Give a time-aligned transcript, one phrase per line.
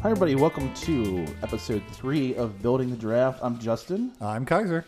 [0.00, 0.36] Hi, everybody.
[0.36, 3.40] Welcome to episode three of Building the Draft.
[3.42, 4.12] I'm Justin.
[4.20, 4.84] I'm Kaiser.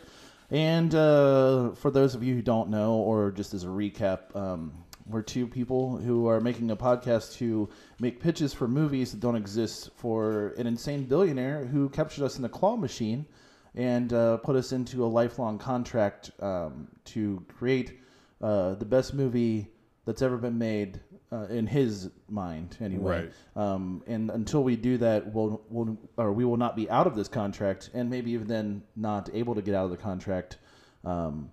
[0.52, 4.72] And uh, for those of you who don't know, or just as a recap, um,
[5.08, 7.68] we're two people who are making a podcast to
[7.98, 12.44] make pitches for movies that don't exist for an insane billionaire who captured us in
[12.44, 13.26] a claw machine
[13.74, 17.98] and uh, put us into a lifelong contract um, to create
[18.40, 19.72] uh, the best movie
[20.10, 20.98] that's ever been made
[21.30, 23.28] uh, in his mind, anyway.
[23.54, 27.14] Um, and until we do that, we'll, we'll or we will not be out of
[27.14, 30.58] this contract, and maybe even then not able to get out of the contract,
[31.04, 31.52] um,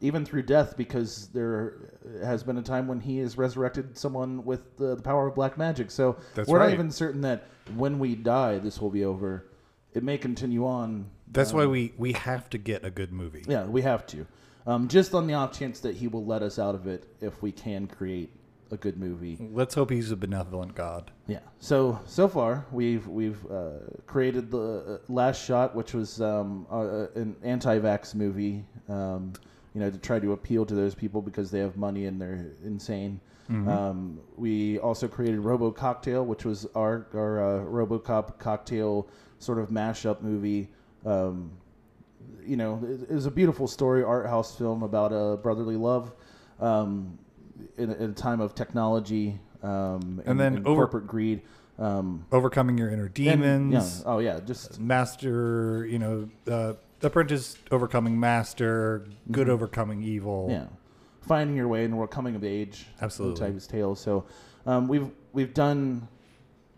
[0.00, 1.92] even through death, because there
[2.24, 5.58] has been a time when he has resurrected someone with the, the power of black
[5.58, 5.90] magic.
[5.90, 6.68] So That's we're right.
[6.68, 9.44] not even certain that when we die, this will be over.
[9.92, 11.10] It may continue on.
[11.30, 13.44] That's why we we have to get a good movie.
[13.46, 14.26] Yeah, we have to.
[14.66, 17.42] Um, just on the off chance that he will let us out of it if
[17.42, 18.30] we can create
[18.70, 19.38] a good movie.
[19.52, 21.10] Let's hope he's a benevolent god.
[21.26, 21.40] Yeah.
[21.58, 27.06] So so far we've we've uh, created the uh, last shot, which was um, uh,
[27.14, 28.64] an anti-vax movie.
[28.88, 29.32] Um,
[29.74, 32.46] you know, to try to appeal to those people because they have money and they're
[32.64, 33.20] insane.
[33.68, 39.08] Um, we also created Robo Cocktail, which was our our uh, RoboCop cocktail
[39.40, 40.68] sort of mashup movie.
[41.04, 41.50] Um,
[42.50, 46.10] you know, it, it was a beautiful story, art house film about a brotherly love
[46.58, 47.16] um,
[47.78, 51.42] in, a- in a time of technology um, and, then and over- corporate greed.
[51.78, 54.00] Um, Overcoming your inner and- demons.
[54.04, 60.48] yeah, oh yeah, just Master, you know, uh, apprentice overcoming master, good overcoming evil.
[60.48, 60.50] Mm-hmm.
[60.50, 60.66] yeah,
[61.26, 62.86] finding your way and we're coming of age.
[63.00, 63.40] Absolutely.
[63.46, 63.94] type of tale.
[63.94, 64.26] So
[64.66, 66.06] um, we've we've done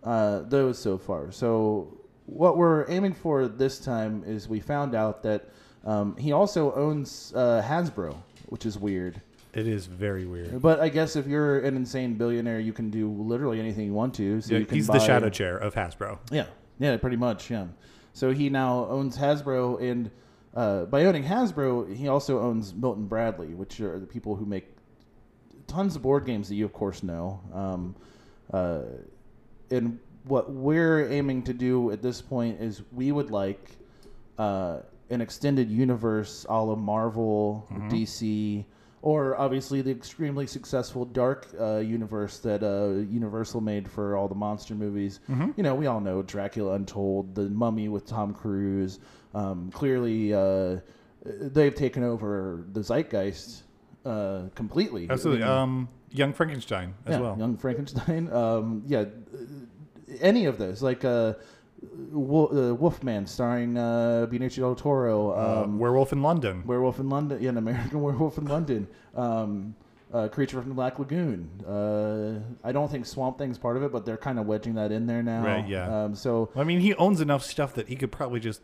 [0.05, 1.33] uh, those so far.
[1.33, 5.48] So what we're aiming for this time is we found out that
[5.84, 9.20] um, he also owns uh, Hasbro, which is weird.
[9.55, 10.62] It is very weird.
[10.62, 14.15] But I guess if you're an insane billionaire, you can do literally anything you want
[14.15, 14.41] to.
[14.41, 16.19] So Yeah, you can he's buy, the shadow chair of Hasbro.
[16.31, 16.47] Yeah,
[16.78, 17.50] yeah, pretty much.
[17.50, 17.66] Yeah.
[18.15, 20.10] So he now owns Hasbro, and
[20.54, 24.69] uh, by owning Hasbro, he also owns Milton Bradley, which are the people who make
[25.66, 27.41] tons of board games that you, of course, know.
[27.53, 27.94] Um,
[28.53, 28.83] uh,
[29.71, 33.71] and what we're aiming to do at this point is we would like
[34.38, 34.78] uh,
[35.10, 38.65] an extended universe a la Marvel, DC,
[39.03, 44.34] or obviously the extremely successful Dark uh, universe that uh, Universal made for all the
[44.34, 45.21] monster movies.
[45.56, 49.00] You know, we all know Dracula Untold, The Mummy with Tom Cruise.
[49.34, 50.77] Um, clearly, uh,
[51.25, 53.62] they've taken over the zeitgeist
[54.06, 55.09] uh, completely.
[55.10, 55.43] Absolutely.
[55.44, 57.37] I mean, Um, Young Frankenstein as yeah, well.
[57.39, 58.28] Young Frankenstein.
[58.33, 59.04] Um, yeah,
[60.21, 61.34] any of those, like uh,
[62.12, 65.31] Wo- uh, Wolfman, starring uh, Benicio del Toro.
[65.33, 66.62] Uh, Um, Werewolf in London.
[66.67, 68.87] Werewolf in London, yeah, an American Werewolf in London.
[69.15, 69.75] Um,
[70.12, 71.49] uh, Creature from the Black Lagoon.
[71.67, 74.93] Uh, I don't think Swamp Thing's part of it, but they're kind of wedging that
[74.93, 75.43] in there now.
[75.45, 76.05] Right, yeah.
[76.05, 78.61] Um, so I mean, he owns enough stuff that he could probably just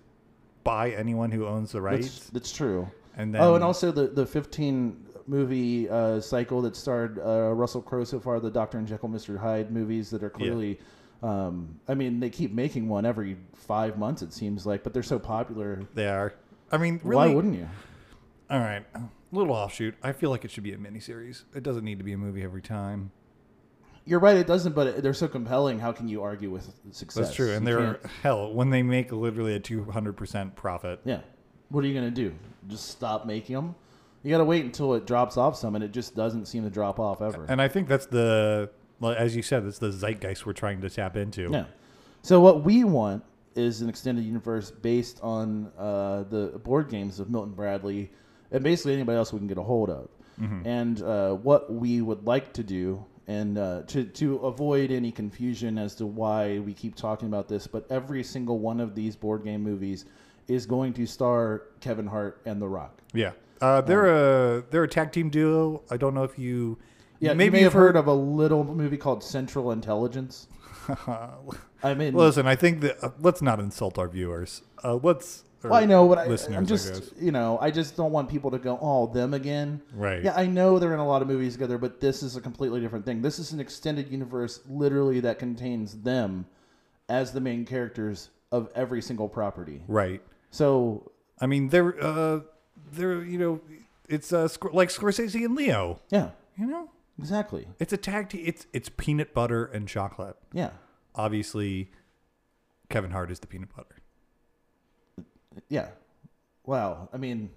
[0.63, 2.07] buy anyone who owns the rights.
[2.19, 2.87] that's, that's true.
[3.17, 7.81] and then oh, and also the the 15 movie uh, cycle that starred uh, Russell
[7.83, 9.39] Crowe so far, the Doctor and Jekyll, Mr.
[9.39, 10.79] Hyde movies that are clearly.
[11.23, 14.23] Um, I mean, they keep making one every five months.
[14.23, 15.83] It seems like, but they're so popular.
[15.95, 16.35] they are.
[16.71, 17.29] I mean, really.
[17.29, 17.69] Why wouldn't you?
[18.51, 19.01] All right, a
[19.33, 19.95] little offshoot.
[20.03, 21.43] I feel like it should be a miniseries.
[21.55, 23.11] It doesn't need to be a movie every time.
[24.05, 24.37] You're right.
[24.37, 25.79] It doesn't, but it, they're so compelling.
[25.81, 27.25] How can you argue with success?
[27.27, 27.53] That's true.
[27.53, 31.01] And You they're can't- hell when they make literally a two hundred percent profit.
[31.05, 31.21] Yeah.
[31.69, 32.33] What are you gonna do?
[32.69, 33.75] Just stop making them?
[34.23, 36.71] You got to wait until it drops off some, and it just doesn't seem to
[36.71, 37.47] drop off ever.
[37.49, 38.69] And I think that's the,
[39.03, 41.49] as you said, it's the zeitgeist we're trying to tap into.
[41.51, 41.65] Yeah.
[42.23, 47.31] So what we want is an extended universe based on uh, the board games of
[47.31, 48.11] Milton Bradley
[48.51, 50.09] and basically anybody else we can get a hold of.
[50.65, 55.77] And uh, what we would like to do, and uh, to to avoid any confusion
[55.79, 59.43] as to why we keep talking about this, but every single one of these board
[59.43, 60.05] game movies
[60.47, 63.03] is going to star Kevin Hart and The Rock.
[63.13, 63.33] Yeah.
[63.61, 65.83] Uh, they're a they're a tag team duo.
[65.91, 66.79] I don't know if you.
[67.21, 70.49] Yeah, maybe you may you've have heard of a little movie called Central Intelligence.
[71.83, 74.63] I mean, listen, I think that uh, let's not insult our viewers.
[74.83, 75.45] Uh, let's.
[75.63, 78.59] Well, I know, but I, I'm just, you know, I just don't want people to
[78.59, 79.83] go, oh, them again.
[79.93, 80.23] Right.
[80.23, 82.81] Yeah, I know they're in a lot of movies together, but this is a completely
[82.81, 83.23] different thing.
[83.23, 86.47] This is an extended universe, literally, that contains them
[87.09, 89.83] as the main characters of every single property.
[89.89, 90.23] Right.
[90.53, 91.11] So,
[91.41, 92.41] I mean, they're uh,
[92.93, 93.61] they're you know,
[94.09, 96.01] it's uh, like Scorsese and Leo.
[96.11, 96.89] yeah, You know,
[97.19, 97.67] exactly.
[97.79, 98.43] it's a tag team.
[98.45, 100.37] It's it's peanut butter and chocolate.
[100.53, 100.71] Yeah,
[101.15, 101.91] Obviously,
[102.89, 103.97] Kevin Hart is the peanut butter.
[105.69, 105.89] yeah.
[106.65, 107.09] Wow.
[107.13, 107.51] I mean,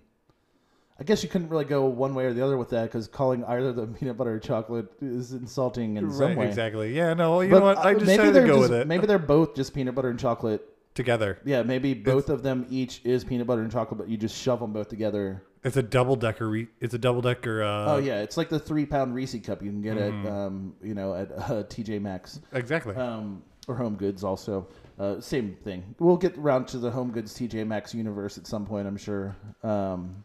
[0.99, 3.43] I guess you couldn't really go one way or the other with that because calling
[3.45, 6.47] either the peanut butter or chocolate is insulting in some way.
[6.47, 6.95] exactly.
[6.95, 7.77] Yeah, no, you But, know what?
[7.77, 8.87] I decided to go just- with it.
[8.87, 10.65] Maybe they're both just peanut butter and chocolate.
[10.93, 11.39] Together.
[11.45, 14.59] Yeah, maybe both of them each is peanut butter and chocolate, but you just shove
[14.59, 15.43] them both together.
[15.63, 16.47] It's a double decker.
[16.49, 17.63] Re- it's a double decker.
[17.63, 20.27] Uh, oh yeah, it's like the three pound Reese cup you can get Mm-hmm.
[20.27, 22.39] at um, you know at uh, TJ Maxx.
[22.51, 22.95] exactly.
[22.95, 24.67] um, or Home Goods also.
[24.99, 25.95] Uh, same thing.
[25.99, 29.35] We'll get around to the Home Goods TJ Maxx universe at some point, I'm sure.
[29.63, 30.23] Um,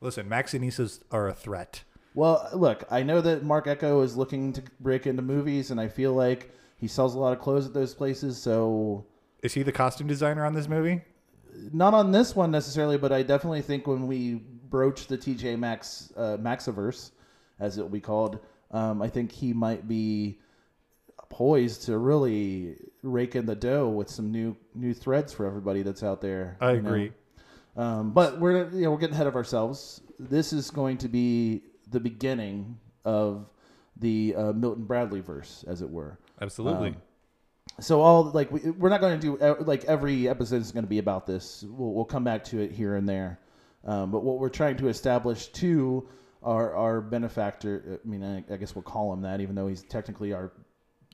[0.00, 1.82] Listen, Maxinisas are a threat.
[2.14, 5.88] well, look, I know that Marc Ecko is looking to break into movies, and I
[5.88, 8.36] feel like he sells a lot of clothes at those places.
[8.40, 9.04] So,
[9.42, 11.02] Is he the costume designer on this movie?
[11.72, 16.12] not on this one necessarily, but I definitely think when we broach the TJ Max
[16.16, 17.10] uh, Maxiverse,
[17.58, 18.38] as it will be called,
[18.70, 20.38] um, I think he might be
[21.28, 26.02] poised to really rake in the dough with some new new threads for everybody that's
[26.02, 26.56] out there.
[26.60, 26.78] I know?
[26.78, 27.12] agree.
[27.76, 30.00] Um, but we're you know we're getting ahead of ourselves.
[30.18, 33.48] This is going to be the beginning of
[33.96, 36.18] the uh, Milton Bradley verse, as it were.
[36.40, 36.90] Absolutely.
[36.90, 36.96] Um,
[37.80, 40.90] so all like we, we're not going to do like every episode is going to
[40.90, 41.64] be about this.
[41.68, 43.40] We'll, we'll come back to it here and there.
[43.84, 46.08] Um, but what we're trying to establish to
[46.42, 49.82] our our benefactor, I mean, I, I guess we'll call him that, even though he's
[49.82, 50.52] technically our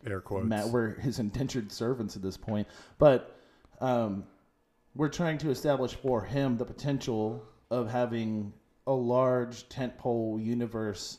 [0.06, 0.46] Air quotes.
[0.46, 2.68] Matt, we're his indentured servants at this point.
[2.98, 3.36] But
[3.80, 4.24] um,
[4.94, 8.52] we're trying to establish for him the potential of having
[8.86, 11.18] a large tentpole universe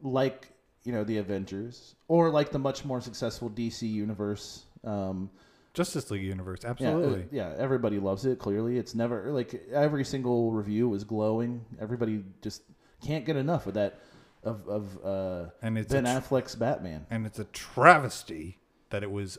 [0.00, 0.48] like
[0.82, 4.64] you know the Avengers or like the much more successful DC universe.
[4.84, 5.30] Um,
[5.74, 6.64] Justice League universe.
[6.64, 7.22] Absolutely.
[7.22, 8.38] uh, yeah, everybody loves it.
[8.38, 11.64] Clearly, it's never like every single review was glowing.
[11.80, 12.62] Everybody just
[13.04, 14.00] can't get enough of that
[14.42, 17.06] of of uh, And it's Ben a tr- Affleck's Batman.
[17.10, 18.58] and it's a travesty
[18.90, 19.38] that it was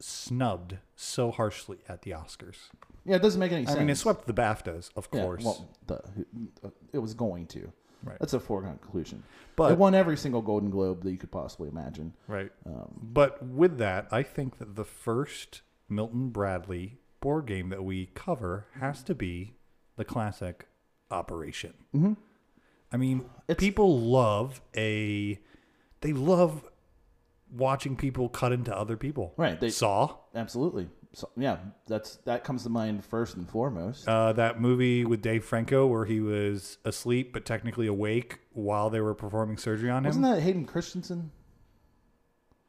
[0.00, 2.70] snubbed so harshly at the Oscars.
[3.04, 3.76] Yeah, it doesn't make any sense.
[3.76, 5.44] I mean, it swept the BAFTAs, of Yeah, course.
[5.44, 6.00] well, the,
[6.92, 7.72] it was going to.
[8.02, 8.18] Right.
[8.18, 9.22] That's a foregone conclusion.
[9.56, 12.14] But- it won every single Golden Globe that you could possibly imagine.
[12.28, 12.50] right.
[12.66, 18.06] Um, But with that, I think that the first Milton Bradley board game that we
[18.14, 19.54] cover has to be
[19.96, 20.66] the classic
[21.10, 21.74] Operation.
[21.94, 22.16] mhm.
[22.92, 25.38] I mean, It's- people love a.
[26.00, 26.64] They love
[27.52, 29.34] watching people cut into other people.
[29.36, 30.88] Right, they- Saw Absolutely.
[31.12, 31.56] So, yeah,
[31.88, 34.06] that's that comes to mind first and foremost.
[34.06, 39.00] uh, that movie with Dave Franco where he was asleep but technically awake while they
[39.00, 40.08] were performing surgery on him.
[40.08, 41.32] Wasn't that Hayden Christensen?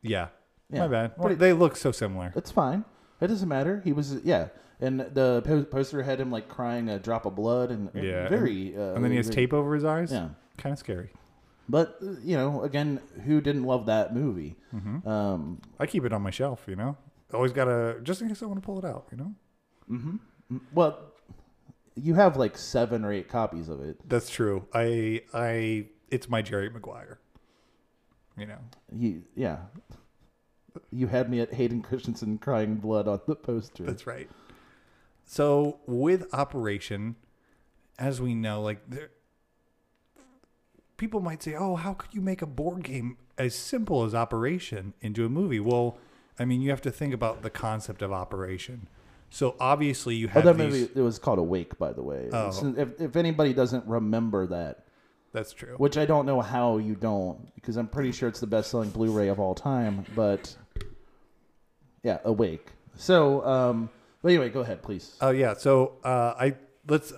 [0.01, 0.29] yeah.
[0.71, 0.79] Yeah.
[0.81, 1.17] My bad.
[1.17, 2.31] Pretty- they look so similar.
[2.35, 2.85] It's fine.
[3.19, 3.81] It doesn't matter.
[3.83, 4.47] He was yeah,
[4.79, 8.75] and the poster had him like crying a drop of blood and and Yeah, very.
[8.75, 10.11] uh, And then he has very- tape over his eyes.
[10.11, 11.09] Yeah, Kind of scary.
[11.69, 14.55] but uh, you know, again, who didn't love that movie?
[14.73, 15.07] Mm-hmm.
[15.07, 16.97] Um, I keep it on my shelf, you know.
[17.33, 19.33] Always gotta just in case I want to pull it out, you know.
[19.89, 20.57] mm-hmm.
[20.73, 20.99] Well,
[21.95, 23.97] you have like seven or eight copies of it.
[24.07, 24.67] That's true.
[24.73, 27.19] I I it's my Jerry Maguire.
[28.37, 28.59] You know.
[28.95, 29.57] You, yeah.
[30.89, 33.83] You had me at Hayden Christensen crying blood on the poster.
[33.83, 34.29] That's right.
[35.25, 37.15] So with Operation,
[37.99, 39.11] as we know, like there,
[40.97, 44.93] people might say, "Oh, how could you make a board game as simple as Operation
[45.01, 45.97] into a movie?" Well,
[46.41, 48.87] I mean, you have to think about the concept of Operation.
[49.29, 50.73] So obviously, you oh, that these.
[50.73, 52.29] movie it was called Awake, by the way.
[52.33, 52.73] Oh.
[52.75, 54.85] If, if anybody doesn't remember that,
[55.33, 55.75] That's true.
[55.77, 59.27] which I don't know how you don't, because I'm pretty sure it's the best-selling Blu-ray
[59.29, 60.03] of all time.
[60.15, 60.57] But
[62.03, 62.71] yeah, Awake.
[62.95, 63.89] So, um,
[64.21, 65.15] but anyway, go ahead, please.
[65.21, 65.53] Oh yeah.
[65.53, 66.55] So uh, I
[66.87, 67.13] let's.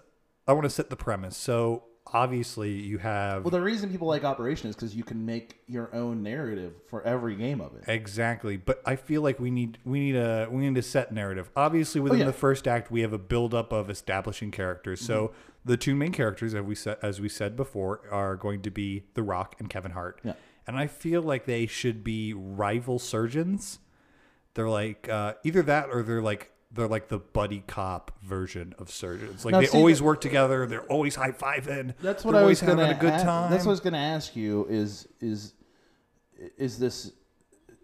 [0.45, 1.38] I want to set the premise.
[1.38, 1.83] So
[2.13, 5.93] obviously, you have well, the reason people like Operation is because you can make your
[5.93, 7.84] own narrative for every game of it.
[7.88, 11.50] Exactly, but I feel like we need we need a we need a set narrative.
[11.55, 12.25] Obviously, within yeah.
[12.25, 15.01] the first act, we have a buildup of establishing characters.
[15.01, 15.34] So
[15.65, 19.03] the two main characters, as we said as we said before, are going to be
[19.15, 20.22] The Rock and Kevin Hart.
[20.24, 20.34] Yeah.
[20.65, 23.79] And I feel like they should be rival surgeons.
[24.53, 28.89] They're like uh, either that or they're like they're like the buddy cop version of
[28.89, 29.46] surgeons.
[29.46, 30.65] Like Now, they see, always work together.
[30.65, 31.94] They're always high fiving.
[32.01, 33.51] That's what they're I always was having a good time.
[33.51, 34.65] That's what I was going to ask you.
[34.70, 35.53] Is is
[36.58, 37.12] is this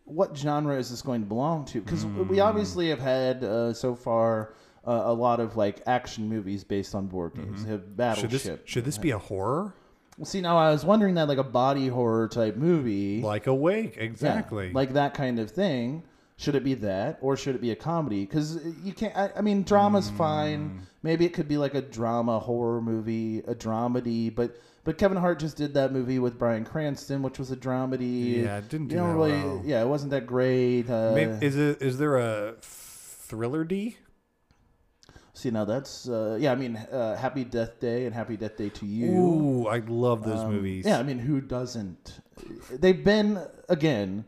[0.05, 1.81] what genre is this going to belong to?
[1.81, 2.27] Because Hmm.
[2.27, 4.53] we obviously have had uh, so far
[4.87, 7.63] uh, a lot of like action movies based on board games.
[7.65, 8.31] Have should Battleship.
[8.31, 9.75] this should this be a horror?
[10.17, 13.95] Well, See, now I was wondering that like a body horror type movie, Like Awake,
[13.97, 14.71] Yeah, exactly.
[14.73, 16.03] like that kind of thing.
[16.39, 18.25] Should it be that, or should it be a comedy?
[18.25, 19.13] Because you can't.
[19.15, 20.15] I, I mean, drama's Hmm.
[20.15, 20.81] fine.
[21.03, 24.33] Maybe it could be like a drama horror movie, a dramedy.
[24.33, 28.43] But but Kevin Hart just did that movie with Bryan Cranston, which was a dramedy.
[28.43, 29.31] Yeah, it didn't do really.
[29.33, 29.61] well.
[29.65, 30.89] Yeah, it wasn't that great.
[30.89, 33.97] Uh, Maybe, is it is there a thriller D?
[35.33, 36.53] See, now that's uh, yeah.
[36.53, 39.11] I mean, uh, Happy Death Day and Happy Death Day to You.
[39.11, 40.85] Ooh, I love those Um, movies.
[40.85, 42.21] Yeah, I mean, who doesn't?
[42.71, 44.23] They've been again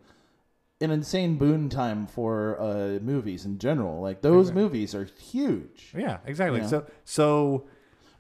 [0.82, 4.02] an insane boon time for uh, movies in general.
[4.02, 4.64] Like those Exactly.
[4.64, 5.94] movies are huge.
[5.98, 6.66] Yeah, exactly.
[6.68, 7.66] So, so,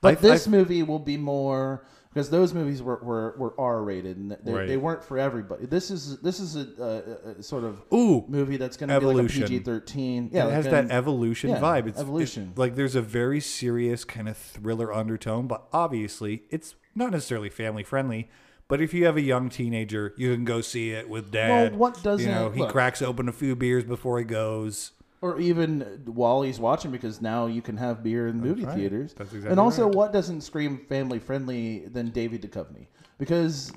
[0.01, 3.81] But I- this I- movie will be more because those movies were were, were R
[3.83, 4.67] rated and they, Right.
[4.67, 5.65] they weren't for everybody.
[5.65, 9.05] This is this is a, a, a sort of ooh, movie that's going to be
[9.05, 10.29] like a PG thirteen.
[10.31, 11.87] yeah, it has like that evolution yeah, vibe.
[11.87, 12.49] It's evolution.
[12.49, 17.49] it's like there's a very serious kind of thriller undertone, but obviously it's not necessarily
[17.49, 18.29] family friendly.
[18.71, 21.73] But if you have a young teenager, you can go see it with dad.
[21.73, 22.51] Well, what doesn't you know?
[22.51, 24.93] He look, cracks open a few beers before he goes.
[25.19, 28.77] or even while he's watching because now you can have beer in movie right.
[28.77, 29.13] theaters.
[29.13, 29.93] That's exactly and also, right.
[29.93, 32.87] what doesn't scream family friendly than David Duchovny?
[33.17, 33.73] Because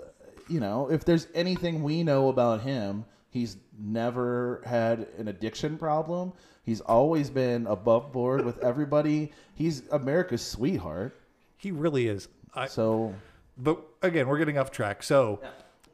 [0.00, 0.06] uh,
[0.48, 6.32] you know, if there's anything we know about him, he's never had an addiction problem.
[6.64, 9.30] He's always been above board with everybody.
[9.54, 11.16] He's America's sweetheart.
[11.56, 12.26] He really is.
[12.52, 13.14] I, So
[13.56, 15.02] but again, we're getting off track.
[15.02, 15.40] So,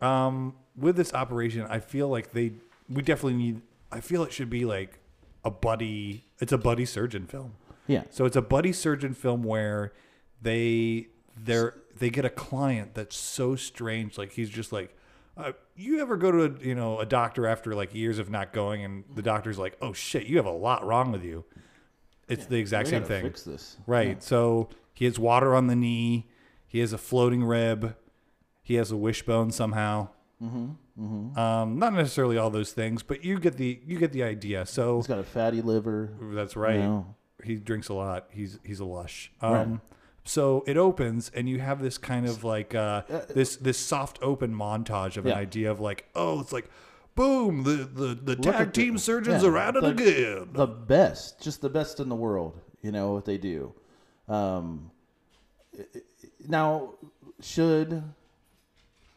[0.01, 2.53] um, with this operation, I feel like they
[2.89, 3.61] we definitely need.
[3.93, 4.99] I feel it should be like
[5.45, 6.25] a buddy.
[6.39, 7.55] It's a buddy surgeon film.
[7.87, 9.93] yeah, So it's a buddy surgeon film where
[10.43, 14.17] they they're they get a client that's so strange.
[14.19, 14.97] Like he's just like,
[15.37, 18.53] uh, you ever go to a, you know a doctor after like years of not
[18.53, 21.45] going, and the doctor's like, oh shit, you have a lot wrong with you.
[22.29, 23.23] It's the exact we same gotta thing.
[23.25, 23.77] Fix this.
[23.89, 24.23] Right.
[24.23, 26.29] So he has water on the knee.
[26.71, 27.97] He has a floating rib.
[28.63, 30.09] He has a wishbone somehow.
[30.41, 34.65] Mm-hmm, Um, not necessarily all those things, but you get the you get the idea.
[34.67, 36.11] So He's got a fatty liver.
[36.33, 37.03] that's right.
[37.43, 38.27] He drinks a lot.
[38.31, 39.33] He's he's a lush.
[39.41, 39.81] Um, Right.
[40.25, 43.03] So it opens, and you have this kind of like uh,
[43.35, 46.71] this this soft open montage of an idea of like, oh, it's like,
[47.17, 50.51] boom, the the, the Look tag at the- team surgeons yeah, are at it again.
[50.53, 52.61] the best, just the best in the world.
[52.83, 53.73] You know what they do.
[54.29, 54.91] Um,
[56.49, 56.95] now,
[57.41, 58.03] should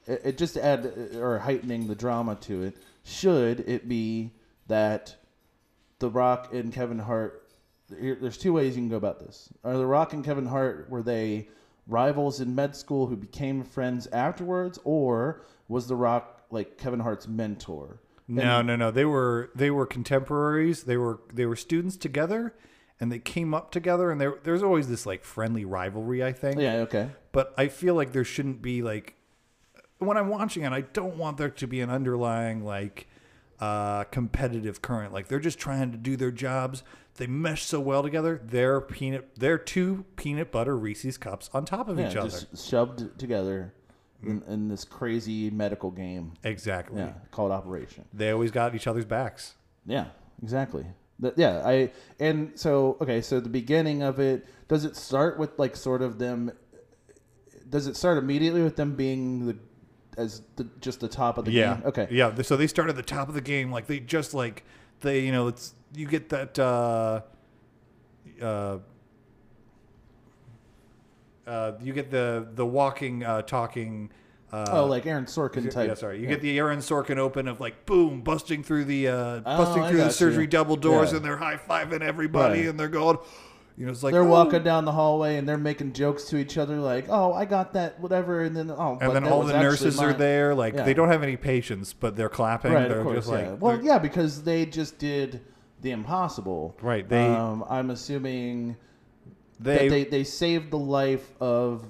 [0.07, 2.77] it, it just add or heightening the drama to it?
[3.03, 4.31] Should it be
[4.67, 5.15] that
[5.99, 7.39] The Rock and Kevin Hart?
[7.99, 9.49] here- There's two ways you can go about this.
[9.63, 11.47] Are The Rock and Kevin Hart were they
[11.87, 17.27] rivals in med school who became friends afterwards, or was The Rock like Kevin Hart's
[17.27, 17.99] mentor?
[18.27, 18.89] No, no, no.
[18.89, 20.83] They were they were contemporaries.
[20.83, 22.53] They were they were students together,
[22.99, 24.11] and they came up together.
[24.11, 26.23] And there there's always this like friendly rivalry.
[26.23, 26.59] I think.
[26.59, 26.75] Yeah.
[26.77, 27.09] Okay.
[27.31, 29.15] But I feel like there shouldn't be like
[29.99, 30.71] when I'm watching it.
[30.73, 33.07] I don't want there to be an underlying like
[33.59, 35.13] uh, competitive current.
[35.13, 36.83] Like they're just trying to do their jobs.
[37.15, 38.41] They mesh so well together.
[38.43, 39.35] They're peanut.
[39.37, 42.29] They're two peanut butter Reese's cups on top of Yeah, each other.
[42.29, 43.73] just shoved together
[44.23, 46.33] in, in this crazy medical game.
[46.43, 46.99] Exactly.
[47.01, 48.05] Yeah, called Operation.
[48.13, 49.53] They always got each other's backs.
[49.85, 50.05] Yeah,
[50.41, 50.85] exactly.
[51.19, 53.21] That, yeah, I and so okay.
[53.21, 56.51] So the beginning of it does it start with like sort of them?
[57.69, 59.57] Does it start immediately with them being the
[60.17, 61.75] as the just the top of the yeah.
[61.75, 61.83] game?
[61.85, 62.07] Okay.
[62.11, 62.41] Yeah.
[62.41, 63.71] So they start at the top of the game.
[63.71, 64.63] Like they just like
[65.01, 67.21] they you know it's you get that uh
[68.41, 68.79] uh.
[71.45, 74.09] Uh, you get the the walking, uh, talking.
[74.53, 75.87] Uh, oh, like Aaron Sorkin type.
[75.87, 76.19] Yeah, sorry.
[76.19, 79.87] You get the Aaron Sorkin open of like boom, busting through the uh, Oh, busting
[79.87, 80.47] through the surgery you.
[80.47, 81.15] double doors, Yeah.
[81.17, 82.69] and they're high fiving everybody, Right.
[82.69, 83.17] and they're going,
[83.75, 84.27] you know, it's like They're oh.
[84.27, 87.73] walking down the hallway and they're making jokes to each other, like, "Oh, I got
[87.73, 90.53] that, whatever," and then oh, but and then all the nurses are there.
[90.53, 90.83] Like Yeah.
[90.83, 92.73] they don't have any patients, but they're clapping.
[92.73, 92.87] right?
[92.87, 93.53] they're Of course, just like, yeah.
[93.53, 95.41] Well, yeah, because they just did
[95.81, 96.75] the impossible.
[96.79, 98.75] Right, they- um, I'm assuming
[99.59, 101.81] they that they they saved the life of.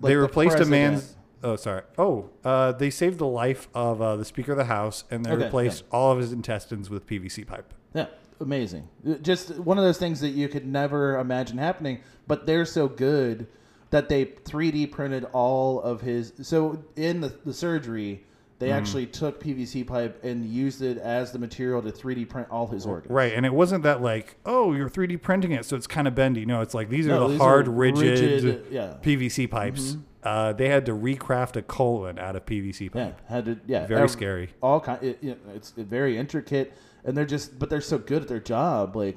[0.00, 1.15] like, they the replaced a man's.
[1.42, 1.82] Oh, sorry.
[1.98, 5.30] Oh, uh, they saved the life of uh, the Speaker of the House, and they
[5.30, 7.72] Okay, replaced all of his intestines with PVC pipe.
[7.94, 8.06] Yeah,
[8.40, 8.88] amazing.
[9.22, 13.46] Just one of those things that you could never imagine happening, but they're so good
[13.90, 16.32] that they 3D printed all of his.
[16.42, 18.24] So in the, the surgery,
[18.58, 18.78] they Mm-hmm.
[18.78, 22.86] actually took PVC pipe and used it as the material to 3D print all his
[22.86, 23.12] organs.
[23.12, 26.14] Right, and it wasn't that like, oh, you're 3D printing it, so it's kind of
[26.14, 26.46] bendy.
[26.46, 28.94] No, it's like these are No, the these hard, are rigid, rigid, yeah.
[28.94, 29.02] Mm-hmm.
[29.10, 29.98] PVC pipes.
[30.26, 33.20] Uh, they had to recraft a colon out of PVC pipe.
[33.22, 33.60] Yeah, had to.
[33.64, 34.50] Yeah, Very ev- scary.
[34.60, 35.00] All kind.
[35.00, 36.72] It, you know, it's very intricate,
[37.04, 38.96] and they're just, but they're so good at their job.
[38.96, 39.16] Like,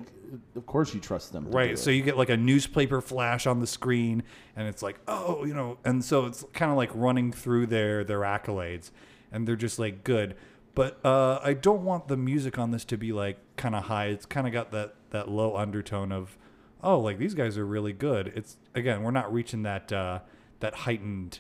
[0.55, 1.49] of course, you trust them.
[1.49, 4.21] Right, so you get like a newspaper flash on the screen,
[4.55, 8.03] and it's like, oh, you know, and so it's kind of like running through their
[8.03, 8.91] their accolades,
[9.31, 10.35] and they're just like good.
[10.75, 14.05] But uh, I don't want the music on this to be like kind of high.
[14.05, 16.37] It's kind of got that that low undertone of,
[16.83, 18.31] oh, like these guys are really good.
[18.35, 20.19] It's again, we're not reaching that uh,
[20.59, 21.39] that heightened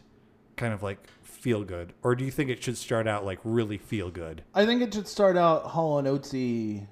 [0.55, 1.93] kind of like feel good.
[2.03, 4.43] Or do you think it should start out like really feel good?
[4.53, 6.85] I think it should start out Hall and Oatsy.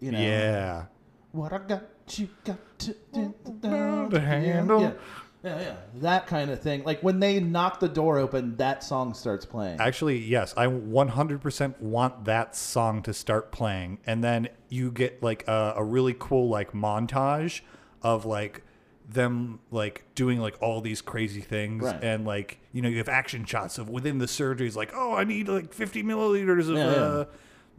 [0.00, 0.84] You know, Yeah,
[1.32, 3.34] what I got, you got to do
[3.64, 4.82] oh, To handle.
[4.82, 4.92] Yeah.
[5.42, 6.84] yeah, yeah, that kind of thing.
[6.84, 9.80] Like when they knock the door open, that song starts playing.
[9.80, 15.46] Actually, yes, I 100% want that song to start playing, and then you get like
[15.48, 17.62] a, a really cool like montage
[18.02, 18.62] of like
[19.08, 22.02] them like doing like all these crazy things, Right.
[22.02, 25.24] and like you know you have action shots of within the surgeries, like oh I
[25.24, 27.00] need like 50 milliliters of Yeah, yeah.
[27.00, 27.24] uh,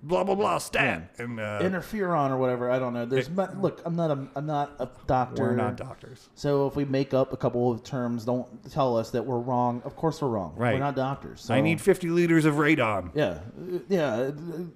[0.06, 2.70] blah blah blah stat, and uh, Interferon or whatever.
[2.72, 3.06] I don't know.
[3.06, 3.82] There's mu- look.
[3.86, 4.28] I'm not a.
[4.36, 5.44] I'm not a doctor.
[5.44, 6.30] we're not doctors.
[6.36, 9.82] So if we make up a couple of terms, don't tell us that we're wrong.
[9.84, 10.54] Of course we're wrong.
[10.56, 10.74] Right.
[10.74, 11.42] We're not doctors.
[11.42, 11.54] So.
[11.54, 13.12] I need 50 liters of radon.
[13.14, 14.32] Yeah, uh, yeah, uh,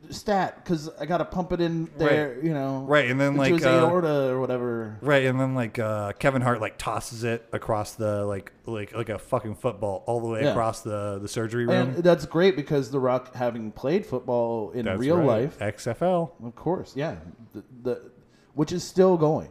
[0.10, 2.40] stat because I got to pump it in there.
[2.44, 2.86] You know.
[2.88, 4.98] Right, and then, like, his uh, aorta or whatever.
[5.02, 9.10] Right, and then like uh, Kevin Hart like tosses it across the like like like
[9.10, 10.52] a fucking football all the way Yeah.
[10.52, 11.96] across the the surgery room.
[11.96, 15.60] And that's great because The Rock, having played football in That's real right.
[15.60, 16.32] life, XFL.
[16.44, 17.16] of course, yeah,
[17.54, 18.12] the, the
[18.54, 19.50] which is still going.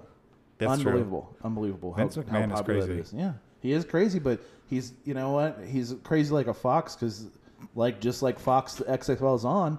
[0.59, 0.91] That's true.
[0.91, 1.95] unbelievable, unbelievable.
[1.95, 2.93] Vince how McMahon is crazy.
[2.93, 3.13] is.
[3.13, 5.59] Yeah, he is crazy, but he's you know what?
[5.67, 7.27] He's crazy like a fox because,
[7.75, 9.79] like just like Fox, the XFL is on.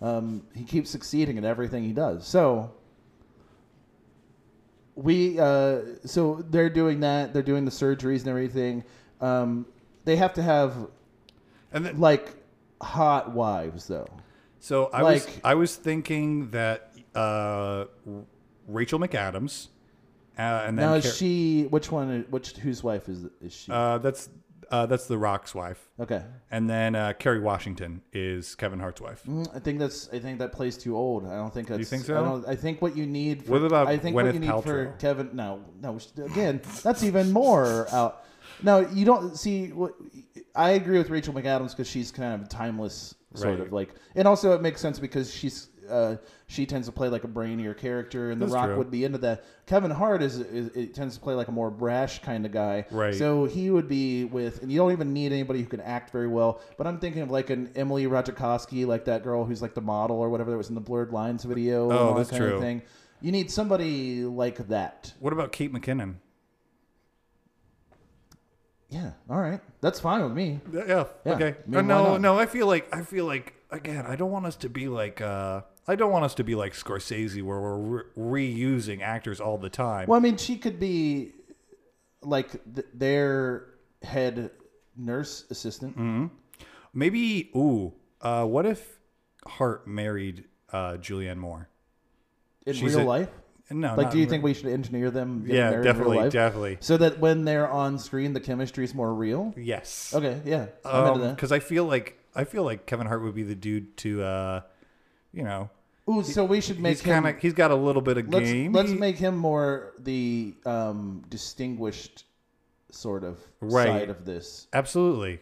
[0.00, 2.26] Um, he keeps succeeding in everything he does.
[2.26, 2.70] So
[4.94, 7.32] we uh, so they're doing that.
[7.32, 8.84] They're doing the surgeries and everything.
[9.20, 9.66] Um,
[10.04, 10.88] they have to have
[11.72, 12.34] And then, like
[12.80, 14.08] hot wives though.
[14.60, 17.86] So I was I was thinking that uh,
[18.66, 19.68] Rachel McAdams,
[20.38, 22.26] uh, and then Now Car- is she which one?
[22.30, 23.72] Which whose wife is is she?
[23.72, 24.28] uh, that's
[24.70, 29.22] uh, that's the Rock's wife, okay, and then uh, Kerry Washington is Kevin Hart's wife.
[29.26, 30.10] Mm, I think that's.
[30.12, 31.26] I think that plays too old.
[31.26, 31.88] I don't think that's.
[31.88, 32.14] think I, so?
[32.24, 33.44] don't, I think what you need.
[33.44, 35.30] For, What about I think what you need for Kevin.
[35.32, 35.98] No, no.
[36.22, 38.24] Again, that's even more out.
[38.62, 39.68] No, you don't see.
[39.68, 39.94] What
[40.54, 43.66] I agree with Rachel McAdams because she's kind of timeless, sort Right.
[43.66, 45.68] of like, and also it makes sense because she's.
[45.88, 46.16] Uh,
[46.48, 48.76] she tends to play like a brainier character, and The Rock true.
[48.76, 49.42] would be into that.
[49.64, 52.84] Kevin Hart is, is it tends to play like a more brash kind of guy,
[52.90, 53.14] Right.
[53.14, 56.28] So he would be with, and you don't even need anybody who can act very
[56.28, 56.60] well.
[56.76, 60.16] But I'm thinking of like an Emily Ratajkowski, like that girl who's like the model
[60.18, 61.84] or whatever that was in the Blurred Lines video.
[61.88, 62.54] and Oh, all that that's kind true.
[62.56, 62.82] Of thing.
[63.22, 65.14] You need somebody like that.
[65.20, 66.16] What about Kate McKinnon?
[68.90, 70.60] Yeah, all right, that's fine with me.
[70.72, 71.04] Yeah.
[71.26, 71.54] Yeah, Okay.
[71.66, 72.20] I mean, Uh, why no, not?
[72.22, 72.38] no.
[72.38, 74.06] I feel like I feel like again.
[74.06, 75.20] I don't want us to be like.
[75.20, 79.56] uh I don't want us to be like Scorsese, where we're re- reusing actors all
[79.56, 80.06] the time.
[80.06, 81.32] Well, I mean, she could be
[82.22, 83.68] like th- their
[84.02, 84.50] head
[84.96, 85.96] nurse assistant.
[85.96, 86.26] Mm-hmm.
[86.92, 87.50] Maybe.
[87.56, 87.94] Ooh.
[88.20, 88.98] Uh, what if
[89.46, 91.68] Hart married uh, Julianne Moore?
[92.66, 93.30] in She's real a- life.
[93.70, 93.88] No.
[93.88, 95.44] Like, not do you think we should engineer them?
[95.46, 96.32] Yeah, married in real definitely, life?
[96.32, 96.76] definitely.
[96.80, 99.52] So that when they're on screen, the chemistry is more real.
[99.56, 100.12] Yes.
[100.14, 101.36] Okay, yeah, I'm into that.
[101.36, 104.60] Because I feel like I feel like Kevin Hart would be the dude to, uh,
[105.32, 105.68] you know,
[106.08, 107.22] Ooh, so we should make he's him.
[107.24, 108.72] kind of he's got a little bit of let's game.
[108.72, 112.24] let's make him more the um, distinguished
[112.90, 113.86] sort of Right.
[113.86, 114.66] side of this.
[114.72, 115.40] absolutely.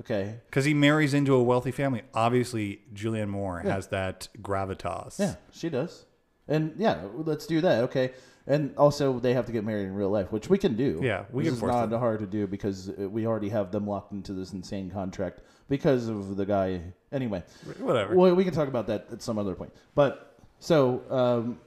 [0.00, 2.02] Okay, Because he marries into a wealthy family.
[2.12, 5.20] Obviously, Julianne Moore has that gravitas.
[5.20, 6.04] yeah, she does,
[6.48, 7.84] and yeah, let's do that.
[7.84, 8.12] Okay,
[8.46, 11.00] and also they have to get married in real life, which we can do.
[11.02, 12.00] Yeah, we this can is force not them.
[12.00, 16.08] hard to do because uh, we already have them locked into this insane contract because
[16.08, 16.80] of the guy.
[17.12, 17.42] Anyway,
[17.78, 18.16] Whatever.
[18.16, 19.72] Well, we can talk about that at some other point.
[19.94, 21.60] But so um,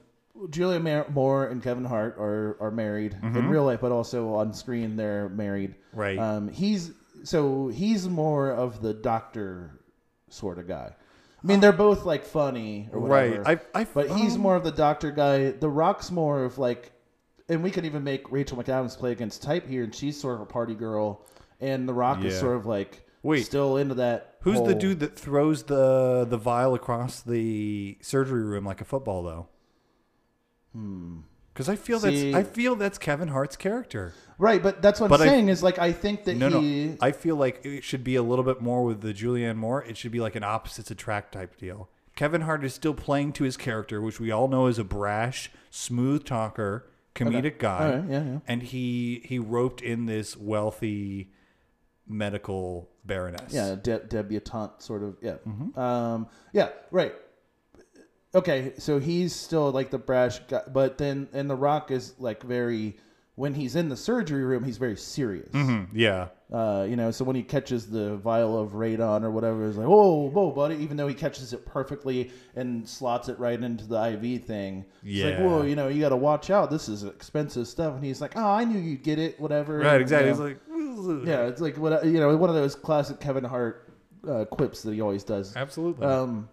[0.50, 4.96] Julia Moore and Kevin Hart are are married in real life, but also on screen
[4.96, 5.70] they're married.
[5.70, 5.98] Mm-hmm.
[5.98, 6.18] Right.
[6.18, 6.92] Um, he's
[7.24, 9.80] so he's more of the doctor
[10.28, 10.94] sort of guy.
[11.42, 13.42] I mean, they're both like funny or whatever.
[13.42, 13.60] Right.
[13.74, 15.50] I- I- but he's um, more of the doctor guy.
[15.52, 16.92] The Rock's more of like,
[17.48, 20.40] and we could even make Rachel McAdams play against type here, and she's sort of
[20.42, 21.24] a party girl,
[21.60, 23.44] and The Rock is sort of like Wait.
[23.46, 24.34] still into that.
[24.42, 29.22] Who's the dude that throws the the vial across the surgery room like a football
[29.22, 29.48] though?
[30.72, 31.18] Hmm.
[31.58, 34.12] Because I feel See- that's I feel that's Kevin Hart's character.
[34.38, 36.84] Right, but that's what But I- I'm saying is like I think that No, he
[36.90, 36.96] no.
[37.00, 39.82] I feel like it should be a little bit more with the Julianne Moore.
[39.82, 41.88] It should be like an opposites attract type deal.
[42.14, 45.50] Kevin Hart is still playing to his character, which we all know is a brash,
[45.68, 47.86] smooth talker, comedic guy.
[47.92, 48.38] All right, yeah, yeah.
[48.46, 51.32] And he he roped in this wealthy
[52.06, 53.52] medical baroness.
[53.52, 55.78] yeah de- debutante sort of yeah Mm-hmm.
[55.78, 57.14] um yeah right
[58.34, 62.42] okay so he's still like the brash guy but then and the rock is like
[62.42, 62.96] very
[63.36, 66.28] when he's in the surgery room he's very serious Mhm, yeah.
[66.52, 69.86] uh you know so when he catches the vial of radon or whatever it's like
[69.86, 73.96] whoa whoa buddy even though he catches it perfectly and slots it right into the
[73.96, 75.42] iv thing it's like Yeah.
[75.42, 78.32] whoa you know you got to watch out this is expensive stuff and he's like
[78.36, 80.26] oh i knew you'd get it whatever Right, you exactly.
[80.32, 80.46] know.
[80.46, 83.94] It's like Yeah, it's like what you know, one of those classic Kevin Hart
[84.28, 85.54] uh, quips that he always does.
[85.56, 86.04] Absolutely.
[86.04, 86.48] Um,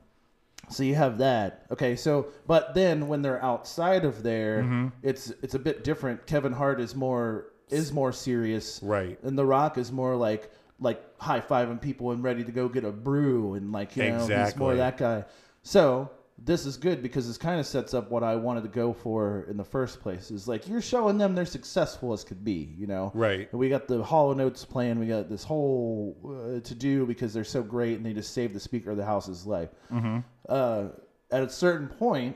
[0.70, 1.66] So you have that.
[1.72, 4.88] Okay, so but then when they're outside of there, Mm-hmm.
[5.04, 6.26] it's it's a bit different.
[6.26, 9.18] Kevin Hart is more is more serious, Right.
[9.24, 12.84] And The Rock is more like like high fiving people and ready to go get
[12.84, 15.26] a brew and like you know he's more that guy.
[15.64, 18.92] So this is good because this kind of sets up what I wanted to go
[18.92, 20.32] for in the first place.
[20.32, 23.12] Is like you're showing them they're successful as could be, you know.
[23.14, 23.50] Right.
[23.52, 25.00] And we got the Hall and Oates playing.
[25.00, 28.54] We got this whole uh, to do because they're so great and they just saved
[28.54, 29.70] the Speaker of the House's life.
[29.92, 30.20] Mm-hmm.
[30.50, 30.88] Uh,
[31.32, 32.36] at a certain point,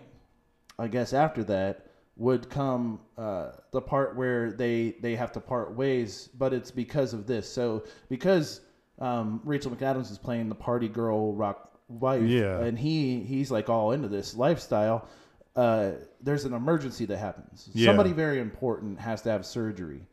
[0.78, 5.76] I guess after that would come uh, the part where they they have to part
[5.76, 7.52] ways, but it's because of this.
[7.52, 8.62] So because
[9.00, 12.60] um, Rachel McAdams is playing the party girl rock wife, Yeah.
[12.60, 15.08] and he he's like all into this lifestyle.
[15.56, 17.70] Uh, there's an emergency that happens.
[17.74, 17.88] Yeah.
[17.88, 20.06] Somebody very important has to have surgery,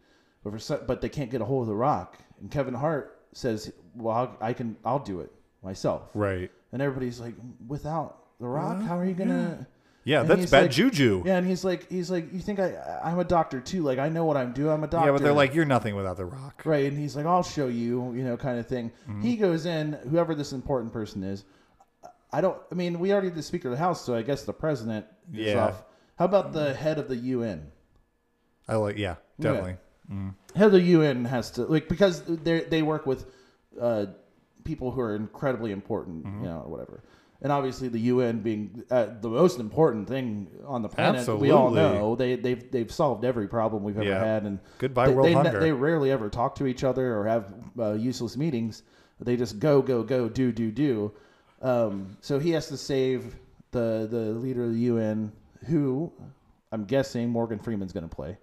[0.42, 2.18] but for some, but they can't get a hold of the Rock.
[2.40, 4.76] And Kevin Hart says, "Well, I'll, I can.
[4.84, 5.30] I'll do it
[5.62, 6.50] myself." Right.
[6.72, 7.34] And everybody's like,
[7.68, 9.66] "Without the Rock, how are you gonna?"
[10.04, 11.24] Yeah, And that's bad like- juju.
[11.26, 11.36] Yeah.
[11.38, 13.82] And he's like, he's like, you think I, I'm a doctor too?
[13.82, 14.70] Like, I know what I'm doing.
[14.70, 15.08] I'm a doctor.
[15.08, 16.62] Yeah, but they're like, you're nothing without the rock.
[16.64, 16.84] right?
[16.86, 18.92] And he's like, I'll show you, you know, kind of thing.
[19.08, 19.22] Mm-hmm.
[19.22, 21.42] He goes in, whoever this important person is.
[22.32, 22.58] I don't.
[22.70, 25.06] I mean, we already did the Speaker of the House, so I guess the president
[25.32, 25.66] is Yeah.
[25.66, 25.84] off.
[26.18, 27.70] How about the head of the UN?
[28.68, 29.76] I like, yeah, definitely.
[30.54, 33.26] Head of the UN has to like because they they work with
[33.80, 34.06] uh,
[34.64, 36.42] people who are incredibly important, Mm-hmm.
[36.42, 37.02] you know, or whatever.
[37.42, 41.68] And obviously, the UN being uh, the most important thing on the planet, we all
[41.68, 41.98] Absolutely.
[41.98, 44.24] know they they've they've solved every problem we've ever Yeah.
[44.24, 45.60] had, and Goodbye, they, world they, hunger.
[45.60, 48.82] They rarely ever talk to each other or have uh, useless meetings.
[49.20, 51.12] They just go go go do do do.
[51.62, 53.36] Um, so he has to save
[53.70, 55.32] the the leader of the UN,
[55.66, 56.12] who
[56.72, 58.38] I'm guessing Morgan Freeman's going to play.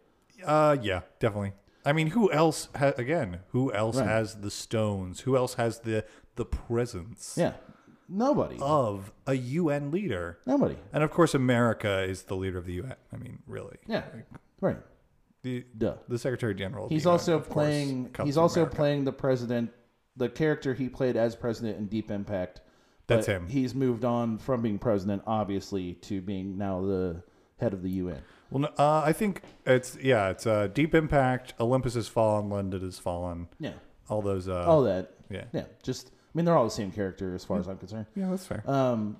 [0.45, 1.53] Uh, yeah, definitely.
[1.85, 2.69] I mean, who else?
[2.75, 4.07] Ha- again, who else Right.
[4.07, 5.21] has the stones?
[5.21, 7.53] Who else has the the presence Yeah,
[8.09, 10.39] nobody, of a UN leader?
[10.45, 10.77] nobody.
[10.91, 12.95] And of course, America is the leader of the UN.
[13.13, 13.77] I mean, really.
[13.87, 14.03] Yeah,
[14.61, 14.77] right.
[15.43, 15.95] The Duh.
[16.07, 16.85] the Secretary General.
[16.85, 18.09] of the He's UN, also of course, playing.
[18.09, 18.75] comes He's from also America.
[18.77, 19.71] playing the president,
[20.15, 22.61] the character he played as president in Deep Impact.
[23.07, 23.47] That's him.
[23.49, 27.23] He's moved on from being president, obviously, to being now the
[27.59, 28.21] head of the UN.
[28.49, 31.53] Well, uh, I think it's yeah, it's uh, Deep Impact.
[31.59, 32.49] Olympus has fallen.
[32.49, 33.47] London has fallen.
[33.59, 33.73] Yeah,
[34.09, 34.47] All those.
[34.47, 35.11] Uh, all that.
[35.29, 35.45] yeah.
[35.53, 38.05] Yeah, just I mean they're all the same character as far as I'm concerned.
[38.15, 38.63] Yeah, that's fair.
[38.69, 39.17] Um,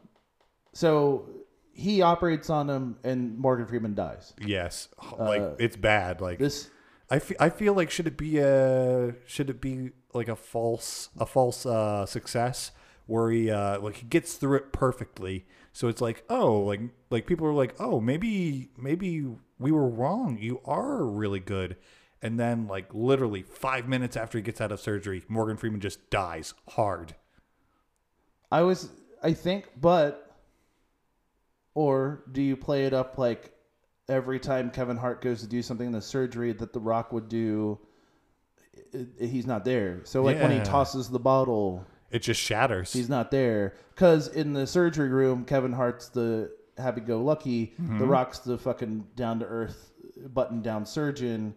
[0.74, 1.28] so
[1.74, 4.34] he operates on him, and Morgan Freeman dies.
[4.46, 6.22] yes, like uh, it's bad.
[6.22, 6.70] Like This
[7.10, 11.10] I fe- I feel like should it be a should it be like a false
[11.20, 12.72] a false uh, success
[13.06, 15.46] where he uh, like he gets through it perfectly.
[15.72, 19.26] So it's like oh like like people are like oh maybe maybe
[19.60, 20.38] we were wrong.
[20.40, 21.78] You are really good.
[22.22, 26.10] And then like literally five minutes after he gets out of surgery, Morgan Freeman just
[26.10, 27.16] dies hard.
[28.50, 28.90] I was,
[29.22, 30.38] I think, but
[31.74, 33.52] or do you play it up like
[34.08, 37.28] every time Kevin Hart goes to do something in the surgery that The Rock would
[37.30, 37.80] do?
[39.20, 40.02] He's not there.
[40.04, 42.94] So like when he tosses the bottle, It just shatters.
[42.94, 47.98] he's not there because in the surgery room, Kevin Hart's the happy-go-lucky, Mm-hmm.
[48.00, 49.92] The Rock's the fucking down-to-earth,
[50.34, 51.56] button-down surgeon.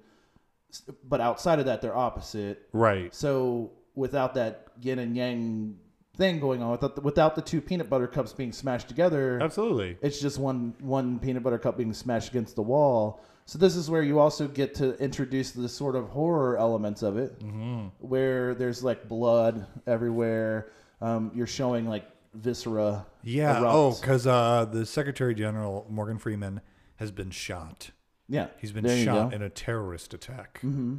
[1.09, 2.69] But outside of that, they're opposite.
[2.73, 3.15] right.
[3.15, 5.77] So without that yin and yang
[6.17, 9.97] thing going on, without the, without the two peanut butter cups being smashed together, Absolutely.
[10.03, 13.21] it's just one one peanut butter cup being smashed against the wall.
[13.47, 17.17] So this is where you also get to introduce the sort of horror elements of
[17.17, 17.87] it, Mm-hmm.
[18.01, 20.73] where there's like blood everywhere.
[21.01, 22.05] Um, you're showing like
[22.35, 23.07] viscera.
[23.23, 23.59] Yeah.
[23.59, 23.75] erupt.
[23.75, 26.61] Oh, because uh, the Secretary General Morgan Freeman
[26.97, 27.91] has been shot.
[28.29, 28.49] yeah.
[28.59, 30.55] He's been There shot in a terrorist attack.
[30.65, 30.97] Mm-hmm.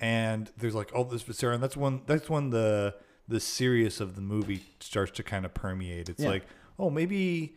[0.00, 2.94] And there's like all this viscera, and that's when that's when the
[3.28, 6.08] the serious of the movie starts to kind of permeate.
[6.08, 6.28] It's Yeah.
[6.30, 6.46] like,
[6.78, 7.56] oh, maybe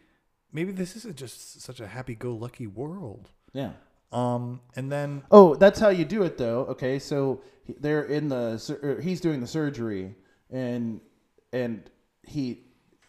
[0.53, 3.29] maybe this isn't just such a happy-go-lucky world.
[3.53, 3.71] Yeah.
[4.11, 6.61] Um, and then Oh, that's how you do it, though.
[6.69, 7.41] Okay, so
[7.79, 10.15] they're in the er, he's doing the surgery,
[10.49, 10.99] and
[11.53, 11.89] and
[12.23, 12.63] he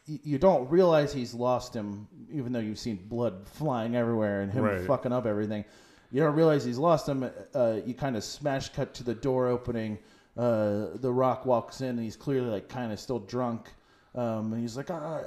[0.06, 4.64] you don't realize he's lost him, even though you've seen blood flying everywhere and him
[4.64, 4.84] Right.
[4.86, 5.64] fucking up everything.
[6.10, 7.30] You don't realize he's lost him.
[7.54, 9.98] Uh, you kind of smash cut to the door opening.
[10.36, 13.68] Uh, the Rock walks in, and he's clearly like kind of still drunk.
[14.16, 15.22] Um, and he's like, ah,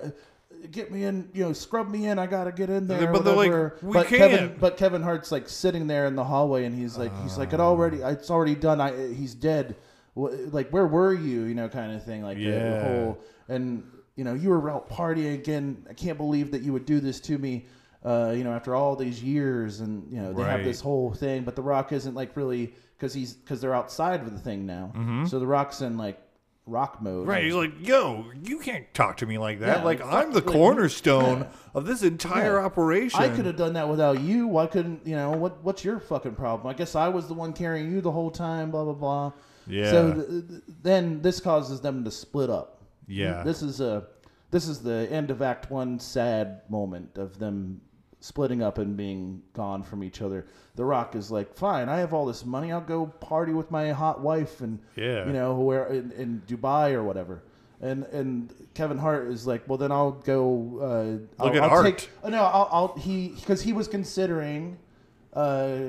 [0.71, 2.17] "Get me in, you know, scrub me in.
[2.19, 5.31] I gotta get in there." But they're like, "We but Kevin, can't." but Kevin Hart's
[5.31, 8.55] like sitting there in the hallway, and he's like, he's like, it already, it's already
[8.55, 8.79] done.
[8.81, 9.75] I, he's dead.
[10.15, 11.43] Like, where were you?
[11.43, 12.21] You know, kind of thing.
[12.23, 12.83] Like the- the, Yeah.
[12.83, 13.17] whole,
[13.49, 13.83] and
[14.15, 15.85] you know, you were out partying again.
[15.89, 17.65] I can't believe that you would do this to me.
[18.05, 21.43] Uh, you know, after all these years, and you know, they have this whole thing.
[21.43, 24.91] But the Rock isn't like really because he's because they're outside of the thing now.
[25.25, 26.19] So the Rock's in like
[26.65, 27.27] rock mode.
[27.27, 29.79] Right, he's like, "Yo, you can't talk to me like that.
[29.79, 31.47] Yeah, like fuck- I'm the like, cornerstone yeah.
[31.73, 32.65] of this entire Yeah.
[32.65, 34.47] operation." I could have done that without you.
[34.47, 35.31] Why couldn't you know?
[35.31, 36.67] What What's your fucking problem?
[36.67, 38.71] I guess I was the one carrying you the whole time.
[38.71, 39.31] Blah blah blah.
[39.67, 39.91] Yeah.
[39.91, 42.81] So th- th- then this causes them to split up.
[43.07, 43.43] Yeah.
[43.43, 44.05] This is a
[44.51, 47.81] this is the end of Act One sad moment of them
[48.23, 50.45] splitting up and being gone from each other.
[50.75, 52.71] The Rock is like, fine, I have all this money.
[52.71, 55.27] I'll go party with my hot wife and Yeah.
[55.27, 57.43] you know where in, in Dubai or whatever.
[57.81, 60.79] And and Kevin Hart is like, well, then I'll go.
[60.81, 61.85] Uh, Look I'll, at I'll art.
[61.85, 64.77] Take, oh, no, I'll, I'll he because he was considering
[65.33, 65.79] uh,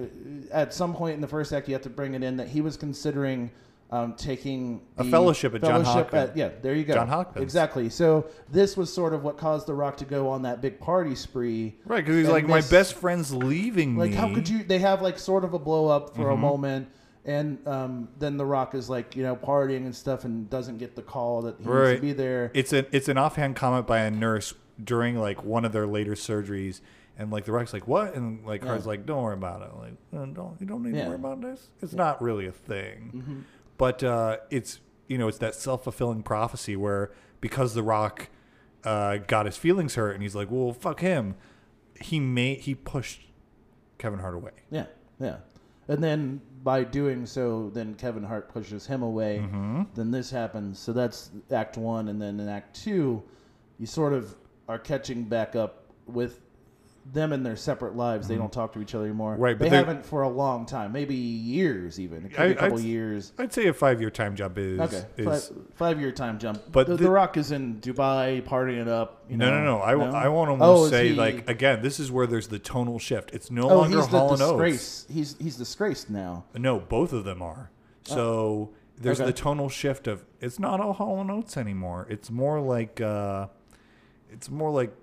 [0.50, 2.60] at some point in the first act, you have to bring it in that he
[2.60, 3.52] was considering
[3.90, 6.30] um, taking A fellowship at John fellowship Hopkins.
[6.30, 6.94] at- yeah, there you go.
[6.94, 7.42] John Hopkins.
[7.42, 7.88] Exactly.
[7.90, 11.14] So this was sort of what caused The Rock to go on that big party
[11.14, 11.76] spree.
[11.86, 14.64] right because he's And like, "My best friend's leaving Like, me." how could you?
[14.64, 16.30] They have like sort of a blow up for Mm-hmm.
[16.32, 16.88] a moment.
[17.26, 20.94] And um, then The Rock is like, you know, partying and stuff, and doesn't get
[20.94, 22.50] the call that he needs to be there.
[22.52, 26.12] It's an it's an offhand comment by a nurse during like one of their later
[26.12, 26.80] surgeries,
[27.16, 28.78] and like the Rock's like, "What?" and like Yeah.
[28.84, 29.70] Like, "Don't worry about it.
[29.74, 31.04] Like, "Uh, don't you don't need Yeah.
[31.04, 31.70] to worry about this.
[31.80, 33.38] It's not really a thing." Mm-hmm.
[33.76, 37.10] But uh, it's you know it's that self fulfilling prophecy where
[37.40, 38.28] because the Rock
[38.84, 41.34] uh, got his feelings hurt, and he's like, "Well, fuck him."
[42.00, 43.22] He made he pushed
[43.98, 44.52] Kevin Hart away.
[44.70, 44.86] Yeah,
[45.20, 45.36] yeah.
[45.88, 49.40] And then by doing so, then Kevin Hart pushes him away.
[49.42, 49.82] Mm-hmm.
[49.94, 50.78] Then this happens.
[50.78, 53.22] So that's Act One, and then in Act Two,
[53.78, 54.34] you sort of
[54.68, 56.40] are catching back up with
[57.12, 58.26] them in their separate lives.
[58.28, 59.34] They don't talk to each other anymore.
[59.34, 59.42] Mm-hmm.
[59.42, 62.24] Right, but they they're- haven't for a long time, maybe years even.
[62.24, 63.32] It could I- be a couple I'd- years.
[63.38, 66.62] I'd say a five year time jump is Okay, is five, five year time jump.
[66.72, 69.24] But the, the- the Rock is in Dubai partying it up.
[69.28, 69.58] You No, know?
[69.58, 69.78] no, no.
[69.80, 69.92] I,
[70.24, 72.58] I want to Oh, almost is say he- like again, this is where there's the
[72.58, 73.32] tonal shift.
[73.34, 74.50] It's no oh, longer he's the Hall and Oates.
[74.52, 75.06] disgrace.
[75.12, 76.44] He's he's disgraced now.
[76.56, 77.70] No, both of them are.
[78.04, 79.26] So there's Okay.
[79.26, 82.06] the tonal shift of it's not all Hall and Oates anymore.
[82.08, 83.48] It's more like uh,
[84.30, 84.94] it's more like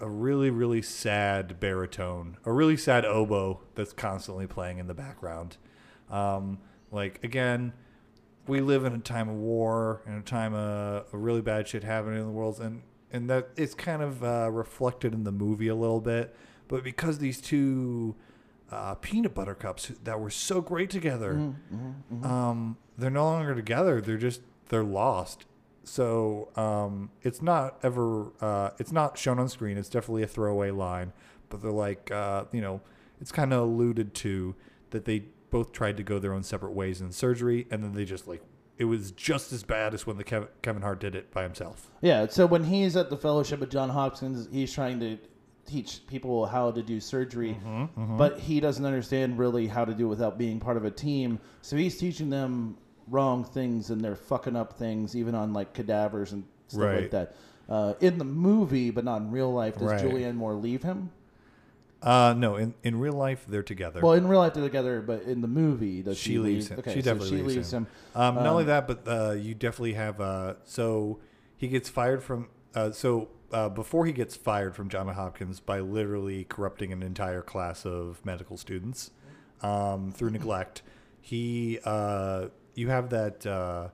[0.00, 5.56] a really really sad baritone, a really sad oboe that's constantly playing in the background.
[6.10, 6.58] Um,
[6.90, 7.72] like again,
[8.46, 11.84] we live in a time of war and a time of, of really bad shit
[11.84, 12.82] happening in the world, and
[13.12, 16.34] and that it's kind of uh, reflected in the movie a little bit.
[16.68, 18.14] But because these two
[18.70, 21.54] uh, peanut butter cups that were so great together,
[22.22, 24.00] um, they're no longer together.
[24.00, 25.44] They're just they're lost.
[25.90, 29.76] So um, it's not ever uh, it's not shown on screen.
[29.76, 31.12] It's definitely a throwaway line,
[31.48, 32.80] but they're like uh, you know
[33.20, 34.54] it's kind of alluded to
[34.90, 38.04] that they both tried to go their own separate ways in surgery, and then they
[38.04, 38.40] just like
[38.78, 41.90] it was just as bad as when the Kev- Kevin Hart did it by himself.
[42.02, 45.18] Yeah, so when he's at the fellowship at John Hopkins, he's trying to
[45.66, 50.06] teach people how to do surgery, Mm-hmm, but he doesn't understand really how to do
[50.06, 51.40] it without being part of a team.
[51.62, 52.76] So he's teaching them
[53.10, 57.34] wrong things and they're fucking up things, even on like cadavers and stuff like that.
[57.68, 60.00] Uh, in the movie, but not in real life, does Right.
[60.04, 61.10] Julianne Moore leave him?
[62.02, 64.00] Uh, no, in in real life they're together.
[64.00, 66.78] Well, in real life they're together, but in the movie, does she, She leaves leave?
[66.78, 66.78] him.
[66.80, 67.84] Okay, She so she leaves leaves him.
[68.14, 68.20] him.
[68.22, 70.18] Um, not only Um, that, but uh, you definitely have.
[70.20, 71.18] Uh, so
[71.58, 72.48] he gets fired from.
[72.74, 77.42] Uh, so uh, before he gets fired from John Hopkins by literally corrupting an entire
[77.42, 79.10] class of medical students
[79.60, 80.80] um, through neglect,
[81.20, 83.88] he uh, you have that uh,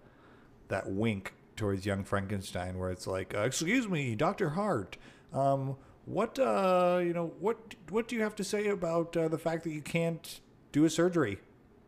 [0.68, 4.96] that wink towards young Frankenstein where it's like, uh, "Excuse me, Doctor Hart."
[5.32, 7.32] Um, what uh, you know?
[7.40, 10.40] What what do you have to say about uh, the fact that you can't
[10.72, 11.38] do a surgery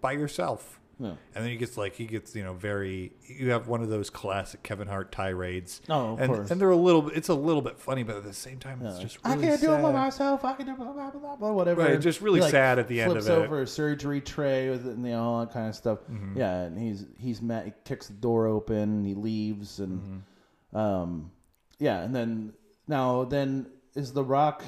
[0.00, 0.80] by yourself?
[1.00, 1.10] Yeah.
[1.34, 4.10] And then he gets like he gets you know very you have one of those
[4.10, 5.80] classic Kevin Hart tirades.
[5.88, 6.50] Oh, of and, course.
[6.50, 8.80] and they're a little bit it's a little bit funny, but at the same time
[8.84, 9.02] it's Yeah.
[9.04, 9.94] just I really can't do it by sad.
[9.94, 10.44] myself.
[10.44, 11.82] I can do blah blah blah blah whatever.
[11.82, 13.22] Right, just really He, like, sad at the end of it.
[13.22, 16.00] flips over a surgery tray with it and you know, all that kind of stuff.
[16.10, 16.36] Mm-hmm.
[16.38, 17.66] Yeah, and he's he's mad.
[17.66, 19.04] He kicks the door open.
[19.04, 20.00] He leaves, and
[20.72, 20.76] Mm-hmm.
[20.76, 21.30] um,
[21.78, 22.52] yeah, and then
[22.88, 24.64] now then is the Rock.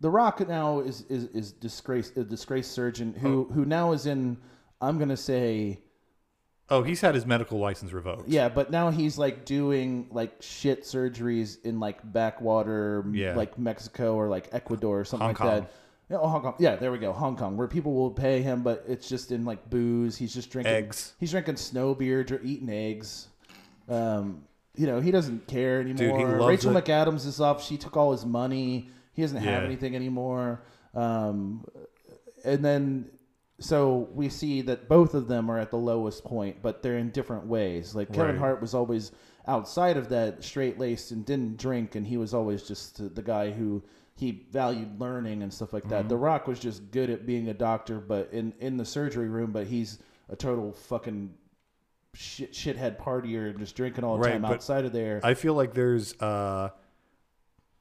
[0.00, 3.52] The Rock now is is is disgraced a disgraced surgeon who Oh.
[3.52, 4.36] who now is in.
[4.80, 5.80] I'm gonna say
[6.70, 8.28] Oh, he's had his medical license revoked.
[8.28, 13.34] yeah, but now he's like doing like shit surgeries in like backwater, m- Yeah.
[13.34, 15.60] like Mexico or like Ecuador or something Hong like Kong.
[15.62, 15.70] that.
[16.10, 16.54] Yeah, oh, Hong Kong.
[16.58, 19.44] Yeah, there we go, Hong Kong, where people will pay him, but it's just in
[19.46, 20.16] like booze.
[20.16, 21.14] He's just drinking Eggs.
[21.18, 23.28] He's drinking snow beer, dr- eating eggs.
[23.88, 24.44] Um,
[24.76, 26.38] you know, he doesn't care anymore.
[26.38, 26.84] loves Rachel it.
[26.84, 27.64] McAdams is off.
[27.64, 28.90] She took all his money.
[29.18, 29.66] He doesn't have Yeah.
[29.66, 30.62] anything anymore.
[30.94, 31.64] Um,
[32.44, 33.10] and then
[33.58, 37.10] so we see that both of them are at the lowest point, but they're in
[37.10, 37.96] different ways.
[37.96, 38.38] Like Kevin Right.
[38.38, 39.10] Hart was always
[39.48, 43.50] outside of that, straight laced and didn't drink, and he was always just the guy
[43.50, 43.82] who
[44.14, 46.02] he valued learning and stuff like that.
[46.02, 46.08] Mm-hmm.
[46.10, 49.50] The Rock was just good at being a doctor, but in in the surgery room,
[49.50, 51.34] but he's a total fucking
[52.14, 55.18] shit, shithead partier and just drinking all the Right, time but outside of there.
[55.24, 56.14] I feel like there's.
[56.22, 56.70] uh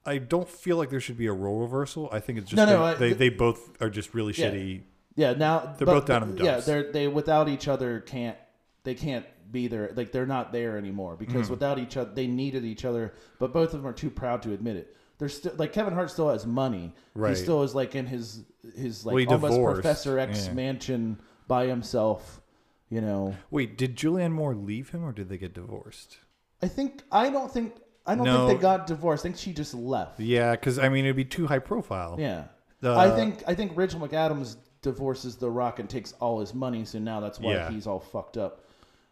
[0.07, 2.09] I don't feel like there should be a role reversal.
[2.11, 4.51] I think it's just No, no, they, I- they, they both are just really Yeah.
[4.51, 4.81] shitty.
[5.15, 6.45] yeah, now They're but- both down in the dumps.
[6.45, 8.37] Yeah, they're they without each other can't
[8.83, 9.91] they can't be there.
[9.95, 11.25] Like they're not there anymore Mm-hmm.
[11.25, 14.41] because without each other they needed each other, but both of them are too proud
[14.43, 14.95] to admit it.
[15.19, 16.93] They're still like Kevin Hart still has money.
[17.15, 17.35] Right.
[17.35, 18.43] He still is like in his
[18.75, 19.81] his like Well, almost divorced.
[19.81, 20.53] Professor X Yeah.
[20.53, 22.41] mansion by himself.
[22.89, 26.19] You know, Wait, did Julianne Moore leave him or did they get divorced?
[26.61, 27.73] I think I don't think
[28.07, 28.47] I don't No.
[28.47, 29.21] think they got divorced.
[29.21, 30.19] I think she just left.
[30.19, 32.15] Yeah, because I mean it'd be too high profile.
[32.17, 32.45] Yeah.
[32.83, 36.99] I think I think Rachel McAdams divorces The Rock and takes all his money, so
[36.99, 37.69] now that's why Yeah.
[37.69, 38.63] he's all fucked up.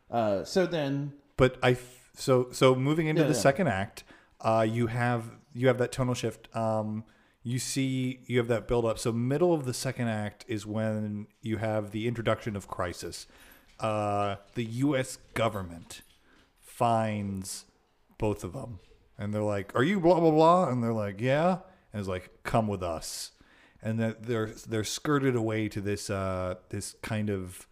[0.09, 3.39] Uh, so then, But I f- so so moving into Yeah, the yeah.
[3.39, 4.03] second act,
[4.41, 6.47] uh, you have you have that tonal shift.
[6.55, 7.03] Um,
[7.43, 8.97] you see you have that build up.
[8.99, 13.27] So middle of the second act is when you have the introduction of crisis.
[13.79, 15.17] Uh, the U.S.
[15.33, 16.01] government
[16.61, 17.65] finds
[18.17, 18.79] both of them,
[19.17, 21.59] and they're like, "Are you blah blah blah?" And they're like, "Yeah,"
[21.93, 23.31] and it's like, "Come with us."
[23.81, 27.67] And that they're they're skirted away to this uh, this kind of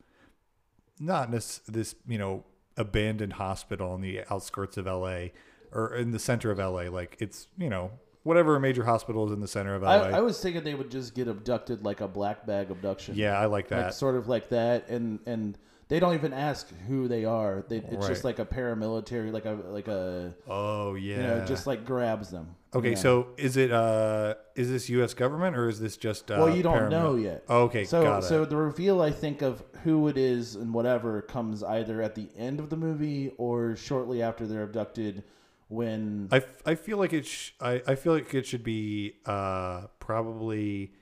[1.00, 2.46] not this this you know
[2.78, 5.28] abandoned hospital in the outskirts of LA
[5.72, 7.92] or in the center of LA like it's you know
[8.24, 10.90] whatever major hospital is in the center of LA I, I was thinking they would
[10.90, 13.16] just get abducted like a black bag abduction.
[13.16, 15.58] yeah I like that like sort of like that, and and
[15.90, 17.66] they don't even ask who they are.
[17.68, 21.68] They, it's just like a paramilitary, like a like a oh yeah you know, just
[21.68, 22.56] like grabs them.
[22.74, 26.56] okay so is it uh is this US government or is this just uh, well,
[26.56, 27.44] you don't paramil- know yet.
[27.50, 31.22] okay So got it so the reveal I think of who it is and whatever
[31.22, 35.24] comes either at the end of the movie or shortly after they're abducted
[35.68, 39.16] when I, f- I feel like it sh- I, I feel like it should be
[39.26, 40.94] uh probably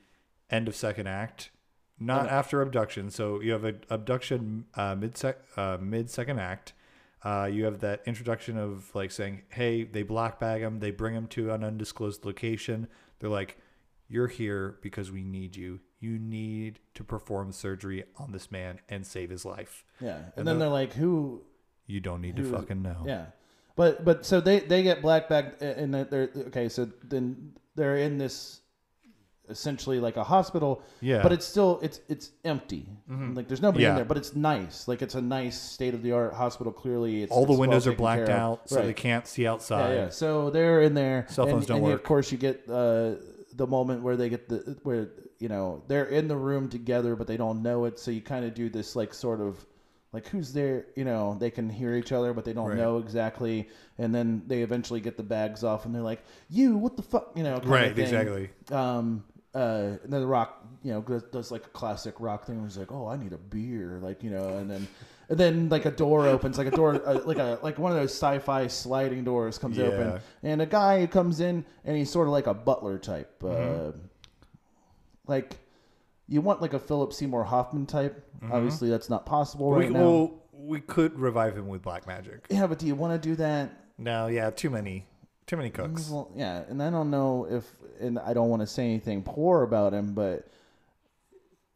[0.50, 1.52] end of second act
[2.02, 2.34] not Okay.
[2.36, 3.10] after abduction.
[3.12, 6.74] So you have an abduction uh mid sec uh mid second act.
[7.24, 11.14] Uh you have that introduction of like saying hey they black bag him they bring
[11.14, 12.88] him to an undisclosed location.
[13.20, 13.58] They're like
[14.10, 15.80] you're here because we need you.
[16.00, 19.86] You need to perform surgery on this man and save his life.
[20.02, 21.44] Yeah, and, and then the- they're like who
[21.86, 23.04] you don't need to fucking know.
[23.06, 23.26] Yeah,
[23.76, 26.68] but but so they they get black bag and they're okay.
[26.70, 28.61] So then they're in this
[29.52, 30.82] essentially like a hospital.
[31.02, 31.22] Yeah.
[31.22, 32.88] but it's still it's it's empty.
[33.08, 34.88] Like there's nobody in there, but it's nice.
[34.88, 36.72] Like it's a nice state of the art hospital.
[36.72, 39.94] Clearly, it's all the it's well windows are blacked out so they can't see outside
[39.94, 40.10] yeah.
[40.10, 41.26] So they're in there.
[41.30, 41.96] Cell and, phones don't and work.
[41.96, 43.16] Of course, you get uh,
[43.54, 45.10] the moment where they get the where
[45.40, 48.00] you know they're in the room together, but they don't know it.
[48.00, 49.64] So you kind of do this like sort of
[50.14, 50.86] like who's there.
[50.96, 52.78] You know, they can hear each other, but they don't Right.
[52.78, 53.70] know exactly.
[53.98, 57.32] And then they eventually get the bags off, and they're like, "You, what the fuck?"
[57.36, 61.66] You know, right exactly Um, uh, and then the rock, you know, does, does like
[61.66, 62.58] a classic rock thing.
[62.58, 64.88] Where he's like, "Oh, I need a beer," like you know, and then.
[65.30, 67.98] And then, like a door opens, like a door, uh, like a like one of
[67.98, 69.86] those sci-fi sliding doors comes Yeah.
[69.86, 73.90] open, and a guy comes in, and he's sort of like a butler type, Mm-hmm.
[73.90, 74.02] uh,
[75.28, 75.58] like
[76.28, 78.26] you want like a Philip Seymour Hoffman type.
[78.52, 79.78] Obviously, that's not possible Mm-hmm.
[79.80, 80.00] we, right now.
[80.02, 82.46] well, we could revive him with black magic.
[82.50, 83.72] yeah, but do you want to do that?
[83.98, 85.06] No, yeah, too many,
[85.48, 86.10] too many cooks.
[86.10, 87.66] Well, yeah, and I don't know if,
[88.00, 90.48] and I don't want to say anything poor about him, but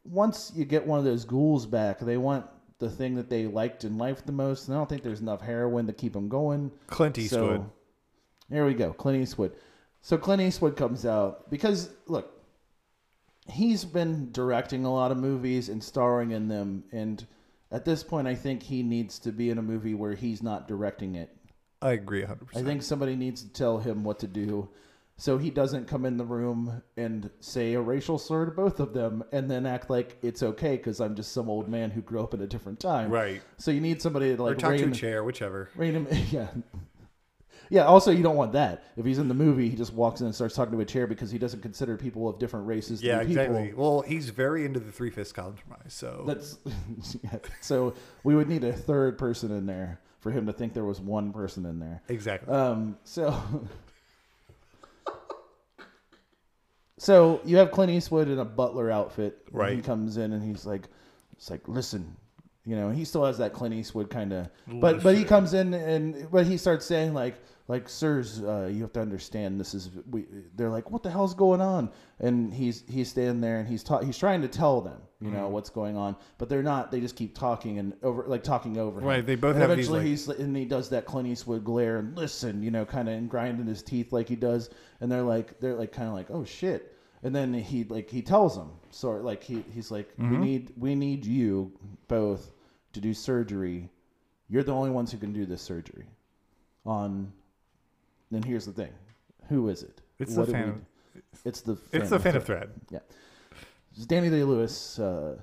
[0.04, 2.46] once you get one of those ghouls back, they want
[2.78, 5.40] the thing that they liked in life the most, and I don't think there's enough
[5.40, 6.70] heroin to keep them going.
[6.88, 7.60] Clint Eastwood.
[7.60, 7.72] So
[8.48, 9.52] there we go, Clint Eastwood.
[10.02, 12.32] So Clint Eastwood comes out because look,
[13.50, 17.26] he's been directing a lot of movies and starring in them, and
[17.72, 20.68] at this point, I think he needs to be in a movie where he's not
[20.68, 21.34] directing it.
[21.82, 22.56] I agree, 100%.
[22.56, 24.68] I think somebody needs to tell him what to do
[25.18, 28.92] so he doesn't come in the room and say a racial slur to both of
[28.92, 32.22] them and then act like it's okay because I'm just some old man who grew
[32.22, 33.10] up in a different time.
[33.10, 33.40] Right.
[33.56, 35.70] So you need somebody to Or like talk to a chair, whichever.
[35.74, 36.06] rein him.
[36.30, 36.48] Yeah.
[37.70, 37.84] Yeah.
[37.86, 38.84] Also, you don't want that.
[38.98, 41.06] If he's in the movie, he just walks in and starts talking to a chair
[41.06, 43.42] because he doesn't consider people of different races to Yeah, be people.
[43.42, 43.72] exactly.
[43.74, 45.94] Well, he's very into the three fifths compromise.
[45.94, 46.58] So That's
[47.24, 47.38] yeah.
[47.62, 51.00] so we would need a third person in there for him to think there was
[51.00, 52.02] one person in there.
[52.08, 52.52] exactly.
[52.52, 53.40] Um, so,
[56.98, 59.46] so you have Clint Eastwood in a butler outfit.
[59.52, 60.88] when He comes in and he's like,
[61.34, 62.16] "It's like, listen,
[62.64, 65.72] you know." He still has that Clint Eastwood kind of, but but he comes in
[65.74, 67.36] and but he starts saying like,
[67.68, 70.24] like, sirs, uh, you have to understand this is we.
[70.54, 71.90] They're like, what the hell's going on?
[72.20, 75.36] And he's he's standing there and he's ta- he's trying to tell them, you Mm-hmm.
[75.36, 76.92] know, what's going on, but they're not.
[76.92, 79.00] They just keep talking and over like talking over.
[79.00, 79.06] him.
[79.06, 81.64] Right, they both And have these, eventually like- he's and he does that Clint Eastwood
[81.64, 85.10] glare and listen, you know, kind of and grinding his teeth like he does, and
[85.10, 86.94] they're like they're like kind of like oh shit,
[87.24, 90.30] and then he like he tells them sort like he he's like Mm-hmm.
[90.30, 91.72] we need we need you
[92.06, 92.52] both
[92.92, 93.90] to do surgery
[94.48, 96.04] you're the only ones who can do this surgery.
[96.84, 97.32] On,
[98.36, 98.92] then here's the thing,
[99.48, 100.02] who is it?
[100.18, 100.86] It's What the we- Phantom.
[101.44, 102.70] It's the It's the Phantom Thread.
[102.90, 102.98] Yeah.
[104.06, 105.38] Danny Day Lewis, uh,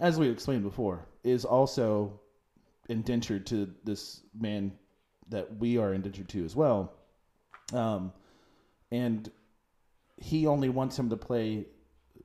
[0.00, 2.18] as we explained before, is also
[2.88, 4.72] indentured to this man
[5.28, 6.94] that we are indentured to as well.
[7.74, 8.12] Um,
[8.90, 9.30] and
[10.16, 11.66] he only wants him to play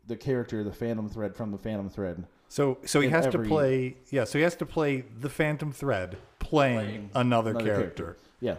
[0.07, 2.25] the character, the Phantom Thread from the Phantom Thread.
[2.47, 5.71] So so he has every- to play yeah, so he has to play the Phantom
[5.73, 8.17] Thread playing, Playing another, another character.
[8.39, 8.57] Yeah.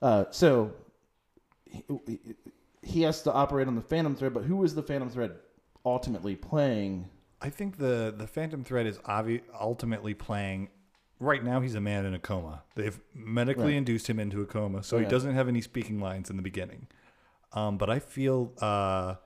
[0.00, 0.72] Uh, so
[1.66, 1.82] he,
[2.82, 5.32] he has to operate on the Phantom Thread, but who is the Phantom Thread
[5.84, 7.08] ultimately playing?
[7.40, 10.68] I think the the Phantom Thread is obvi- ultimately playing.
[11.20, 12.62] Right now, he's a man in a coma.
[12.76, 13.74] They've medically Right.
[13.74, 16.86] induced him into a coma, so he doesn't have any speaking lines in the beginning.
[17.52, 19.16] Um, but I feel, uh,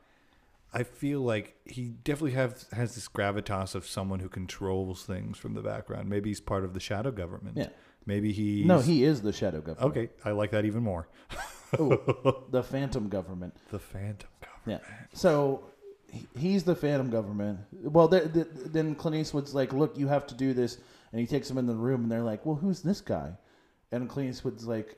[0.72, 5.52] I feel like he definitely has has this gravitas of someone who controls things from
[5.52, 6.08] the background.
[6.08, 7.58] Maybe he's part of the shadow government.
[7.58, 7.68] Yeah.
[8.06, 9.96] Maybe he No, he is the Shadow Government.
[9.96, 11.08] Okay, I like that even more.
[11.78, 13.56] Oh, the Phantom Government.
[13.70, 14.82] The Phantom government.
[14.84, 15.06] Yeah.
[15.12, 15.64] So
[16.10, 17.60] he- he's the Phantom Government.
[17.72, 20.78] Well, th th then Clint Eastwood's like, "Look, you have to do this,"
[21.12, 23.32] and he takes him in the room, and they're like, "Well, who's this guy?"
[23.90, 24.96] And Clint Eastwood's like,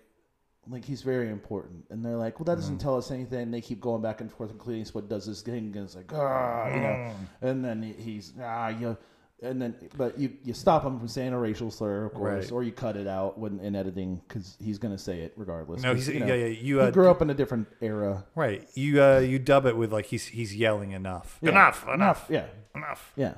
[0.68, 3.61] "Like he's very important," and they're like, "Well, that doesn't tell us anything." And they
[3.61, 6.68] keep going back and forth, and Clint Eastwood does this thing, and it's like, "Ah,"
[6.74, 8.96] you know, and then he, he's ah, you know.
[9.43, 12.53] And then, but you, you stop him from saying a racial slur, of course, Right.
[12.53, 15.82] or you cut it out when in editing because he's going to say it regardless.
[15.82, 16.47] No, 'cause, he's you know, yeah, yeah.
[16.47, 18.24] You he uh, grew up in a different era.
[18.37, 18.66] right.
[18.74, 21.39] You uh, you dub it with like he's he's yelling enough.
[21.43, 21.51] Yeah.
[21.51, 23.12] Enough, enough, Yeah, enough.
[23.16, 23.35] yeah,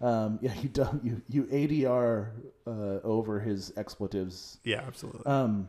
[0.00, 0.54] um, yeah.
[0.60, 2.30] You do, you you ADR
[2.66, 2.70] uh,
[3.04, 5.26] over his expletives, Yeah, absolutely.
[5.26, 5.68] um,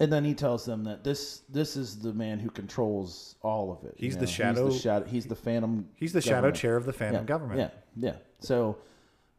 [0.00, 3.84] and then he tells them that this this is the man who controls all of
[3.84, 3.94] it.
[3.98, 5.06] you He's the shadow- He's the shadow.
[5.06, 5.88] He's the phantom.
[5.94, 7.60] he's the shadow chair of the Phantom yeah, government.
[7.60, 8.16] Yeah, yeah.
[8.40, 8.78] So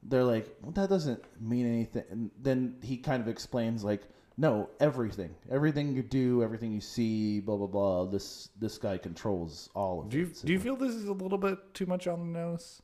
[0.04, 2.04] they're like, well, that doesn't mean anything.
[2.10, 4.04] And then he kind of explains like.
[4.36, 8.06] No, everything, everything you do, everything you see, blah blah blah.
[8.06, 10.38] This this guy controls all of Do you it.
[10.38, 12.82] So- do you feel this is a little bit too much on the nose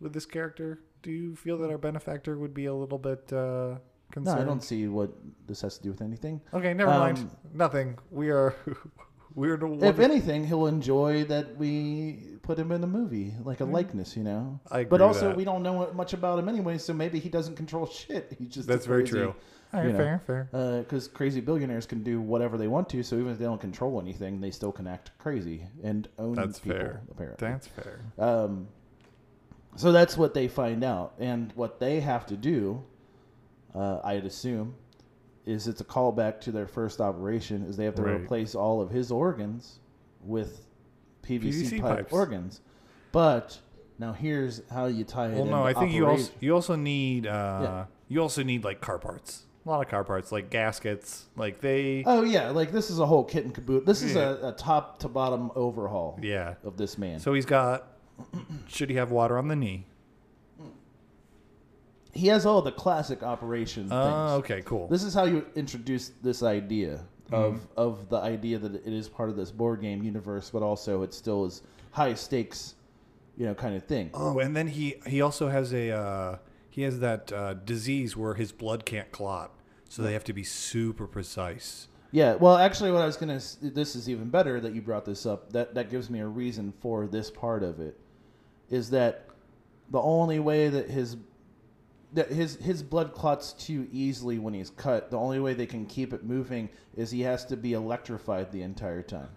[0.00, 0.80] with this character?
[1.02, 3.80] Do you feel that our benefactor would be a little bit uh,
[4.16, 4.32] No.
[4.34, 5.10] I don't see what
[5.46, 6.40] this has to do with anything.
[6.54, 7.18] Okay, never mind.
[7.18, 7.98] Um, Nothing.
[8.10, 8.54] We are
[9.34, 13.64] we're the If anything, he'll enjoy that we put him in a movie, like a
[13.64, 14.60] likeness, you know.
[14.70, 15.36] I agree but also, that.
[15.36, 18.34] we don't know much about him anyway, so maybe he doesn't control shit.
[18.38, 19.34] He's just That's very crazy- true.
[19.74, 20.82] Right, you know, fair, fair.
[20.82, 23.98] Because crazy billionaires can do whatever they want to, so even if they don't control
[24.02, 26.78] anything, they still can act crazy and own That's people.
[26.78, 27.00] fair.
[27.10, 28.00] Apparently, That's fair.
[28.18, 28.68] Um,
[29.76, 32.84] so that's what they find out, and what they have to do,
[33.74, 34.74] uh, I'd assume,
[35.46, 37.64] is it's a callback to their first operation.
[37.64, 38.20] Is they have to Right.
[38.20, 39.78] replace all of his organs
[40.24, 40.66] with
[41.22, 42.12] PVC, PVC pipe pipes.
[42.12, 42.60] organs.
[43.12, 43.58] But
[43.98, 45.34] now here's how you tie it.
[45.34, 47.84] Well, no, I think you also you also need uh, Yeah.
[48.08, 49.44] you also need like car parts.
[49.64, 51.26] A lot of car parts, like gaskets.
[51.36, 53.84] Like they, Oh yeah, like this is a whole kit and caboodle.
[53.86, 54.30] This is Yeah.
[54.42, 56.54] a, a top to bottom overhaul yeah.
[56.64, 57.20] of this man.
[57.20, 57.86] So he's got.
[58.68, 59.86] Should he have water on the knee?
[62.12, 64.04] He has all the classic operation Oh,
[64.36, 64.44] things.
[64.44, 64.86] okay, cool.
[64.88, 66.94] This is how you introduce this idea
[67.30, 67.64] of Mm-hmm.
[67.78, 71.14] of the idea that it is part of this board game universe, but also it
[71.14, 72.74] still is high stakes,
[73.38, 74.10] you know, kind of thing.
[74.12, 76.36] Oh, and then he he also has a uh,
[76.68, 79.50] he has that uh, disease where his blood can't clot,
[79.88, 81.88] so they have to be super precise.
[82.10, 82.34] Yeah.
[82.34, 85.50] Well, actually, what I was gonna this is even better that you brought this up.
[85.54, 87.98] That that gives me a reason for this part of it,
[88.68, 89.28] is that
[89.90, 91.16] the only way that his
[92.14, 95.10] that his his blood clots too easily when he's cut.
[95.10, 98.62] The only way they can keep it moving is he has to be electrified the
[98.62, 99.28] entire time.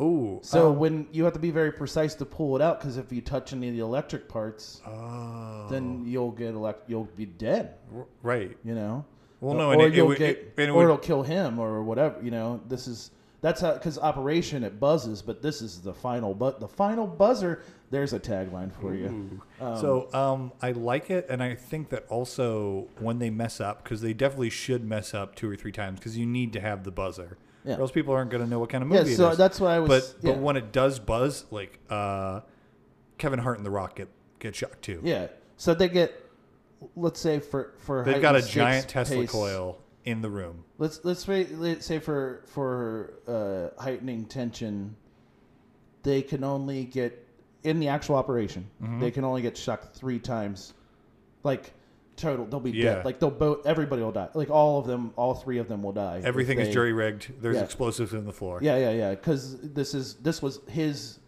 [0.00, 2.98] Oh, So um, when you have to be very precise to pull it out, because
[2.98, 7.26] if you touch any of the electric parts, oh, then you'll get elect, you'll be
[7.26, 7.74] dead.
[7.96, 8.56] r- right.
[8.62, 9.04] You know.
[9.40, 10.98] Well, no, or and it- it you'll would- get, it- and it or would- it'll
[10.98, 12.20] kill him, or whatever.
[12.22, 13.10] You know, this is
[13.40, 17.62] that's how because operation it buzzes, but this is the final but the final buzzer.
[17.90, 19.40] There's a tagline for you.
[19.60, 23.82] Um, so um, I like it, and I think that also when they mess up,
[23.82, 26.84] because they definitely should mess up two or three times, because you need to have
[26.84, 27.76] the buzzer, Yeah.
[27.76, 29.08] or else people aren't going to know what kind of movie.
[29.10, 29.38] yeah, so it is.
[29.38, 29.88] that's why I was.
[29.88, 30.32] but yeah.
[30.34, 32.40] but when it does buzz, like uh,
[33.16, 34.08] Kevin Hart and The Rock get
[34.38, 35.00] get shocked too.
[35.02, 36.12] yeah, so they get,
[36.94, 39.78] let's say for for They've got a giant Tesla pace- coil
[40.08, 40.64] in the room.
[40.78, 44.96] Let's let's, ra- let's say for for uh, heightening tension,
[46.02, 47.26] they can only get
[47.62, 48.68] in the actual operation.
[48.82, 49.00] Mm-hmm.
[49.00, 50.72] They can only get shocked three times,
[51.42, 51.72] like
[52.16, 52.46] total.
[52.46, 52.94] They'll be Yeah.
[52.96, 53.04] dead.
[53.04, 53.66] Like they'll both.
[53.66, 54.28] Everybody will die.
[54.34, 55.12] Like all of them.
[55.16, 56.22] All three of them will die.
[56.24, 57.40] Everything is jury rigged.
[57.42, 57.64] There's Yeah.
[57.64, 58.60] explosives in the floor.
[58.62, 59.10] Yeah, yeah, yeah.
[59.10, 61.18] Because this is this was his,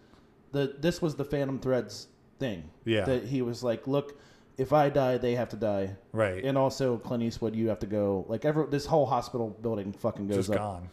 [0.53, 2.09] the this was the Phantom Threads
[2.39, 2.71] thing.
[2.85, 3.05] Yeah.
[3.05, 4.19] That he was like, look,
[4.61, 5.97] if I die, they have to die.
[6.13, 6.45] Right.
[6.45, 8.27] And also Clint Eastwood, you have to go.
[8.29, 10.85] Like every this whole hospital building fucking goes Just up.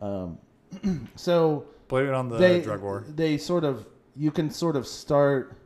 [0.00, 0.38] gone.
[1.16, 3.04] So Blame it on the they drug war.
[3.06, 3.86] they sort of
[4.16, 5.56] you can sort of start.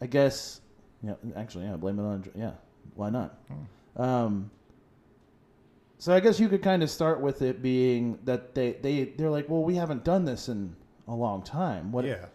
[0.00, 0.60] I guess.
[1.02, 1.14] Yeah.
[1.34, 1.76] Actually, yeah.
[1.76, 2.24] Blame it on.
[2.36, 2.52] Yeah.
[2.94, 3.36] Why not?
[3.96, 4.00] Hmm.
[4.02, 4.50] Um.
[5.98, 9.30] So I guess you could kind of start with it being that they they they're
[9.30, 10.76] like, well, we haven't done this in
[11.08, 11.90] a long time.
[11.90, 12.26] What yeah.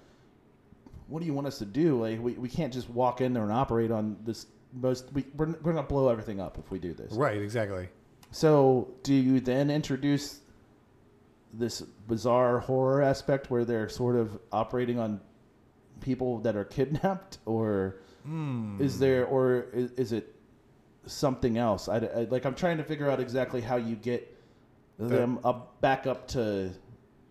[1.13, 2.01] What do you want us to do?
[2.01, 5.13] Like, we, we can't just walk in there and operate on this most.
[5.13, 7.13] We, we're, we're going to blow everything up if we do this.
[7.13, 7.39] Right.
[7.39, 7.87] Exactly.
[8.31, 10.39] So, do you then introduce
[11.53, 15.21] this bizarre horror aspect where they're sort of operating on
[16.01, 18.77] people that are kidnapped, or Hmm.
[18.81, 20.33] is there, or is, is it
[21.05, 21.87] something else?
[21.89, 22.45] I, I- like.
[22.45, 24.35] I'm trying to figure out exactly how you get
[24.97, 26.71] them up back up to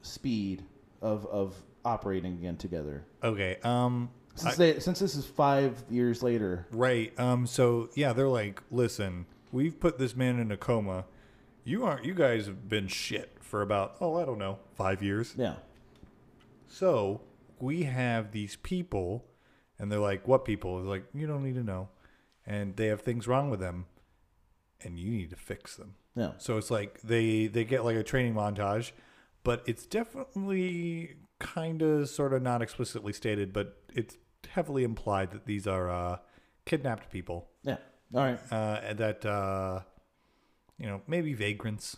[0.02, 0.62] speed
[1.00, 3.04] of of operating again together.
[3.22, 3.58] Okay.
[3.62, 4.10] Um.
[4.34, 7.12] Since, they, since this is five years later, Right.
[7.20, 7.46] Um.
[7.46, 11.04] So yeah, they're like, listen, we've put this man in a coma.
[11.64, 12.04] You aren't.
[12.04, 15.34] You guys have been shit for about oh I don't know five years.
[15.36, 15.56] yeah,
[16.66, 17.20] So
[17.58, 19.26] we have these people,
[19.78, 20.78] and they're like, what people?
[20.78, 21.88] It's like you don't need to know,
[22.46, 23.86] and they have things wrong with them,
[24.82, 25.94] and you need to fix them.
[26.16, 28.92] yeah, So it's like they they get like a training montage,
[29.44, 34.16] but it's definitely kind of sort of not explicitly stated, but it's
[34.48, 36.16] heavily implied that these are uh,
[36.64, 37.76] kidnapped people yeah.
[38.14, 39.80] All right, uh, and that uh,
[40.78, 41.96] you know maybe vagrants,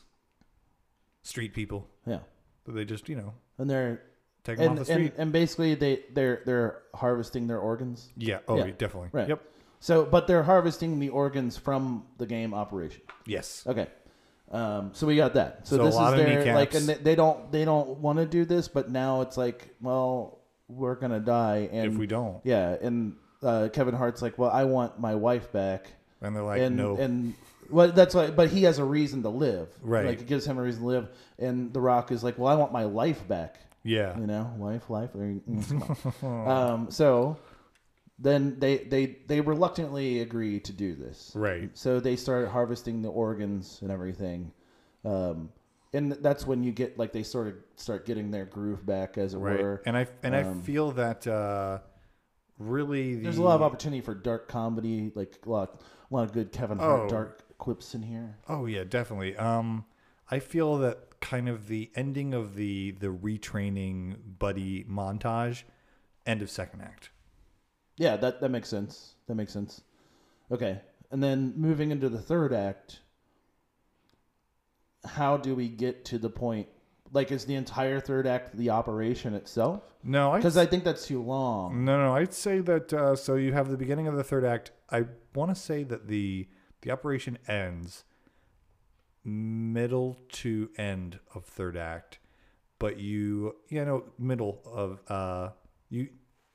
[1.23, 2.21] street people yeah,
[2.65, 4.03] that they just you know and they're
[4.45, 5.15] take them and, off the and street.
[5.19, 8.11] and basically they they're they're harvesting their organs.
[8.17, 8.39] yeah.
[8.47, 8.71] Oh, yeah.
[8.79, 9.09] definitely.
[9.13, 9.29] Right.
[9.29, 9.43] Yep.
[9.81, 13.03] So, but they're harvesting the organs from the game operation.
[13.27, 13.65] Yes.
[13.67, 13.89] Okay.
[14.51, 15.67] Um, so we got that.
[15.67, 16.75] So, So a this lot is of their like, kneecaps.
[16.77, 20.39] and they, they don't they don't want to do this, but now it's like, well,
[20.69, 24.65] we're gonna die, and if we don't, yeah, and uh, Kevin Hart's like, well, I
[24.65, 25.89] want my wife back,
[26.23, 26.97] and they're like, and no.
[26.97, 27.35] and
[27.71, 30.07] well, that's why, but he has a reason to live, Right.
[30.07, 32.55] Like it gives him a reason to live, and The Rock is like, well, I
[32.57, 34.17] want my life back, yeah.
[34.19, 35.11] you know, life, life.
[35.15, 36.49] there- mm, come on.
[36.71, 37.39] um, so
[38.19, 41.71] then they they they reluctantly agree to do this, Right.
[41.77, 44.53] so they start harvesting the organs and everything.
[45.05, 45.51] Um,
[45.93, 49.35] and that's when you get like they sort of start getting their groove back, as
[49.35, 49.61] it Right.
[49.61, 49.83] were.
[49.87, 51.81] And I and I Um, feel that uh,
[52.59, 56.25] really the, There's a lot of opportunity for dark comedy, like a lot, a lot
[56.25, 57.09] of good Kevin Hart Oh.
[57.09, 58.39] dark quips in here.
[58.49, 59.37] Oh yeah, definitely.
[59.37, 59.85] Um,
[60.31, 65.65] I feel that kind of the ending of the the retraining buddy montage,
[66.27, 67.11] end of second act.
[67.97, 69.15] Yeah, that that makes sense.
[69.27, 69.83] That makes sense.
[70.51, 70.81] Okay,
[71.11, 73.01] and then moving into the third act,
[75.05, 76.69] how do we get to the point?
[77.13, 79.83] Like, is the entire third act the operation itself?
[80.03, 81.85] No, I Because I think that's too long.
[81.85, 82.15] no no.
[82.15, 82.93] I'd say that.
[82.93, 84.73] Uh, so you have the beginning of the third act.
[84.91, 86.49] I want to say that the
[86.83, 88.05] the operation ends
[89.25, 92.19] middle to end of third act,
[92.79, 95.51] but you you know middle of uh
[95.89, 96.09] you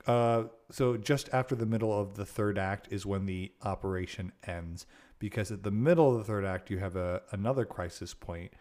[0.10, 4.86] uh so just after the middle of the third act is when the operation ends
[5.20, 8.52] because at the middle of the third act you have a another crisis point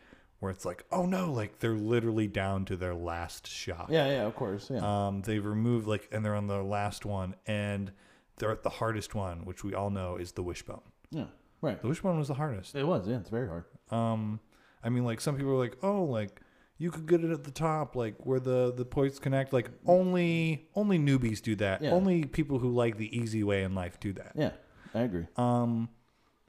[0.40, 4.26] where it's like oh no like they're literally down to their last shot Yeah, yeah,
[4.26, 4.70] of course.
[4.70, 7.90] Yeah, um, they've removed like, and they're on the last one, and
[8.36, 10.82] they're at the hardest one, which we all know is the wishbone.
[11.10, 11.24] yeah,
[11.60, 11.80] right.
[11.82, 12.74] The wishbone was the hardest.
[12.76, 13.08] It was.
[13.08, 13.64] Yeah, it's very hard.
[13.90, 14.38] Um,
[14.84, 16.40] I mean, like some people are like, oh, like
[16.78, 19.52] you could get it at the top, like where the the points connect.
[19.52, 21.82] Like only only newbies do that.
[21.82, 21.90] Yeah.
[21.90, 24.32] Only people who like the easy way in life do that.
[24.36, 24.52] Yeah,
[24.94, 25.26] I agree.
[25.36, 25.88] Um,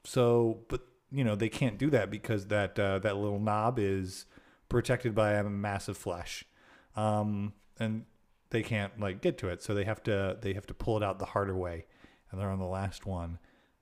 [0.04, 4.26] so, but you know they can't do that because that uh, that little knob is
[4.68, 6.44] protected by a massive flesh,
[6.94, 8.04] um, and
[8.50, 9.62] they can't like get to it.
[9.62, 11.86] So they have to they have to pull it out the harder way,
[12.30, 13.38] and they're on the last one.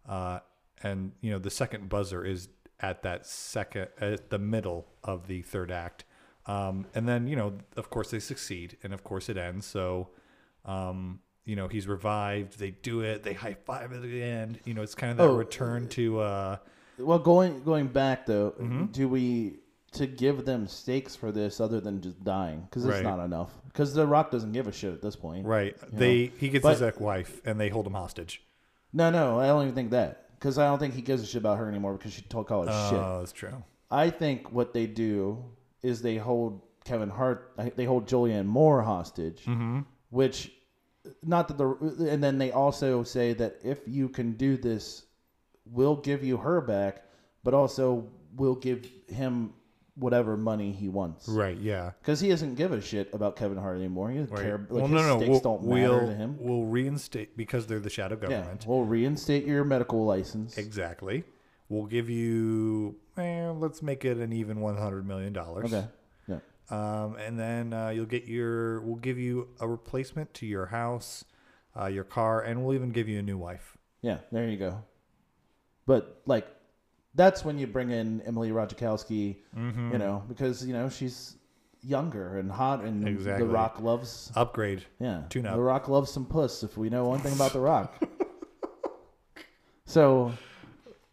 [0.08, 0.40] Uh,
[0.82, 2.48] and you know the second buzzer is
[2.80, 6.04] at that second at the middle of the third act.
[6.48, 9.66] Um, and then you know of course they succeed, and of course it ends.
[9.66, 10.08] So
[10.64, 12.58] um, you know, he's revived.
[12.58, 13.22] They do it.
[13.22, 14.58] They high five at the end.
[14.64, 16.20] You know, it's kind of that Oh, return to.
[16.20, 16.56] uh
[16.98, 18.86] Well, going going back though, Mm-hmm.
[18.86, 19.60] do we
[19.92, 22.60] to give them stakes for this other than just dying?
[22.68, 23.02] Because it's Right.
[23.04, 23.50] not enough.
[23.68, 25.46] Because The Rock doesn't give a shit at this point.
[25.46, 25.74] Right.
[25.92, 28.42] They he gets his ex-wife and they hold him hostage.
[28.92, 30.24] No, no, I don't even think that.
[30.38, 32.56] Because I don't think he gives a shit about her anymore because she told her
[32.68, 33.20] Oh, shit.
[33.20, 33.62] that's true.
[33.90, 35.42] I think what they do
[35.82, 39.80] is they hold Kevin Hart, they hold Julianne Moore hostage, Mm-hmm.
[40.10, 40.50] which,
[41.22, 45.04] not that the, and then they also say that if you can do this,
[45.66, 47.04] we'll give you her back,
[47.44, 49.52] but also we'll give him
[49.96, 51.26] whatever money he wants.
[51.28, 51.58] Right.
[51.58, 51.90] Yeah.
[52.00, 54.10] Because he doesn't give a shit about Kevin Hart anymore.
[54.10, 54.42] He doesn't Right.
[54.44, 54.58] care.
[54.58, 55.16] Like, well, his no, no.
[55.16, 56.36] stakes We'll, don't we'll, matter to him.
[56.38, 58.64] we'll reinstate because they're the shadow Yeah, government.
[58.66, 60.56] we'll reinstate your medical license.
[60.56, 61.24] Exactly.
[61.68, 62.96] We'll give you.
[63.16, 65.72] Eh, let's make it an even one hundred million dollars.
[65.72, 65.86] Okay.
[66.26, 66.38] Yeah.
[66.70, 68.80] Um, and then uh, you'll get your.
[68.80, 71.24] We'll give you a replacement to your house,
[71.78, 73.76] uh, your car, and we'll even give you a new wife.
[74.02, 74.18] Yeah.
[74.32, 74.82] There you go.
[75.86, 76.46] But like,
[77.14, 79.36] that's when you bring in Emily Ratajkowski.
[79.56, 79.92] Mm-hmm.
[79.92, 81.38] You know, because you know she's
[81.82, 83.46] younger and hot, and Exactly.
[83.46, 84.32] The Rock loves.
[84.34, 84.84] Upgrade.
[85.00, 85.22] Yeah.
[85.28, 85.56] Tune up.
[85.56, 86.62] The Rock loves some puss.
[86.62, 88.02] If we know one thing about The Rock.
[89.84, 90.32] so,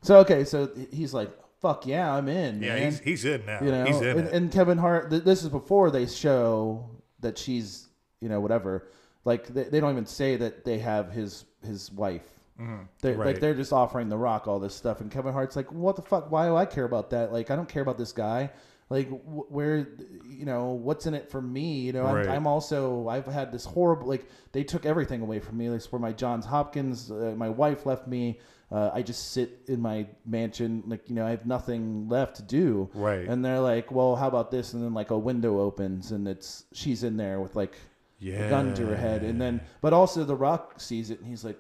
[0.06, 0.44] so okay.
[0.44, 1.30] So he's like,
[1.62, 3.60] "Fuck yeah, I'm in." Yeah, man." he's he's in now.
[3.62, 5.10] you know, he's in and, and Kevin Hart.
[5.10, 6.90] Th- this is before they show
[7.20, 7.88] that she's,
[8.22, 8.88] you know, whatever.
[9.24, 12.22] Like they, they don't even say that they have his his wife.
[13.02, 13.40] They're like Mm-hmm.
[13.42, 16.32] They're just offering The Rock all this stuff, and Kevin Hart's like, "What the fuck?
[16.32, 17.34] Why do I care about that?
[17.34, 18.52] Like, I don't care about this guy.
[18.90, 19.88] Like, where,
[20.30, 21.80] you know, what's in it for me?
[21.80, 22.28] You know, Right.
[22.28, 25.70] I'm, I'm also I've had this horrible like they took everything away from me.
[25.70, 28.40] Like, where my Johns Hopkins, uh, my wife left me.
[28.76, 32.42] Uh, I just sit in my mansion, like you know, I have nothing left to
[32.44, 32.90] do.
[32.94, 33.26] Right.
[33.26, 36.66] And they're like, "Well, how about this?" And then like a window opens, and it's
[36.74, 37.76] she's in there with like
[38.46, 41.46] a gun to her head, and then but also the Rock sees it, and he's
[41.46, 41.60] like,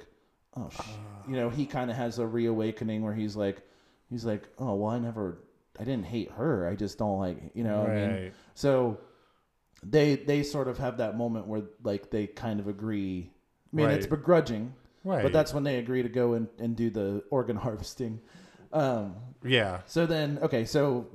[0.57, 0.80] "Oh, sh-.
[1.30, 3.61] you know," he kind of has a reawakening where he's like,
[4.09, 5.38] he's like, "Oh, well, I never,
[5.80, 8.34] I didn't hate her, I just don't like, you know." what I mean, Right.
[8.55, 8.97] so
[9.84, 13.32] they they sort of have that moment where like they kind of agree.
[13.72, 14.74] I mean, it's begrudging,
[15.05, 15.23] Right.
[15.23, 18.19] but that's when they agree to go and, and do the organ harvesting.
[18.73, 19.81] Um, yeah.
[19.85, 21.07] so then, okay, so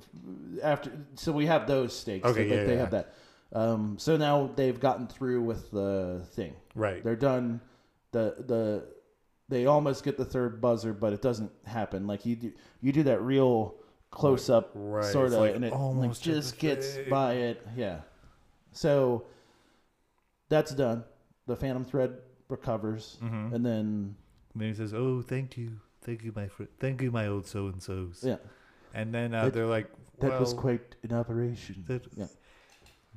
[0.63, 2.27] after, so we have those stakes.
[2.27, 2.81] Okay, like, yeah, they yeah.
[2.81, 3.15] have that.
[3.53, 6.55] Um, so now they've gotten through with the thing.
[6.75, 7.03] Right.
[7.03, 7.61] They're done.
[8.13, 8.85] The the
[9.49, 12.07] they almost get the third buzzer, but it doesn't happen.
[12.07, 13.75] Like you do, you do that real
[14.11, 17.67] close up Right, sort it's of, like and it almost at just gets by it.
[17.77, 18.01] Yeah.
[18.73, 19.27] So
[20.49, 21.05] that's done.
[21.47, 22.19] The Phantom Thread
[22.51, 23.55] recovers, Mm-hmm.
[23.55, 24.17] and then
[24.53, 27.47] And then he says, "Oh, thank you, thank you, my friend, thank you, my old
[27.47, 28.37] so and so's." yeah,
[28.95, 29.89] And then uh, That- they're like,
[30.21, 31.85] that was quite an operation.
[31.87, 32.27] that- yeah.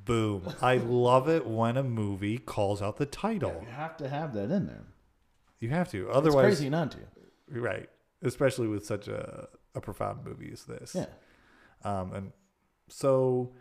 [0.06, 0.54] Boom!
[0.62, 3.58] I love it when a movie calls out the title.
[3.62, 4.84] You have to have that in there.
[5.60, 6.98] You have to, It's otherwise, crazy not to.
[7.48, 7.90] right?
[8.22, 10.94] Especially with such a, a profound movie as this.
[10.94, 11.06] Yeah.
[11.86, 12.32] Um, and
[12.90, 13.54] so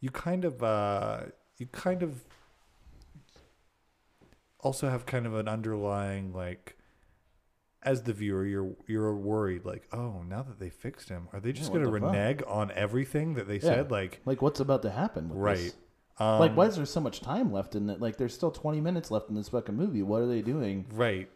[0.00, 1.20] you kind of uh,
[1.56, 2.22] you kind of
[4.60, 6.76] also have kind of an underlying like
[7.82, 11.52] as the viewer you're you're worried like oh now that they fixed him are they
[11.52, 12.10] just Yeah, going to the fuck?
[12.10, 15.28] renege on everything that they said like Like, what's about to happen?
[15.28, 15.74] With right This?
[16.18, 18.00] um, like, why is there so much time left in it?
[18.00, 20.02] Like, there's still 20 minutes left in this fucking movie.
[20.02, 20.86] What are they doing?
[20.92, 21.30] right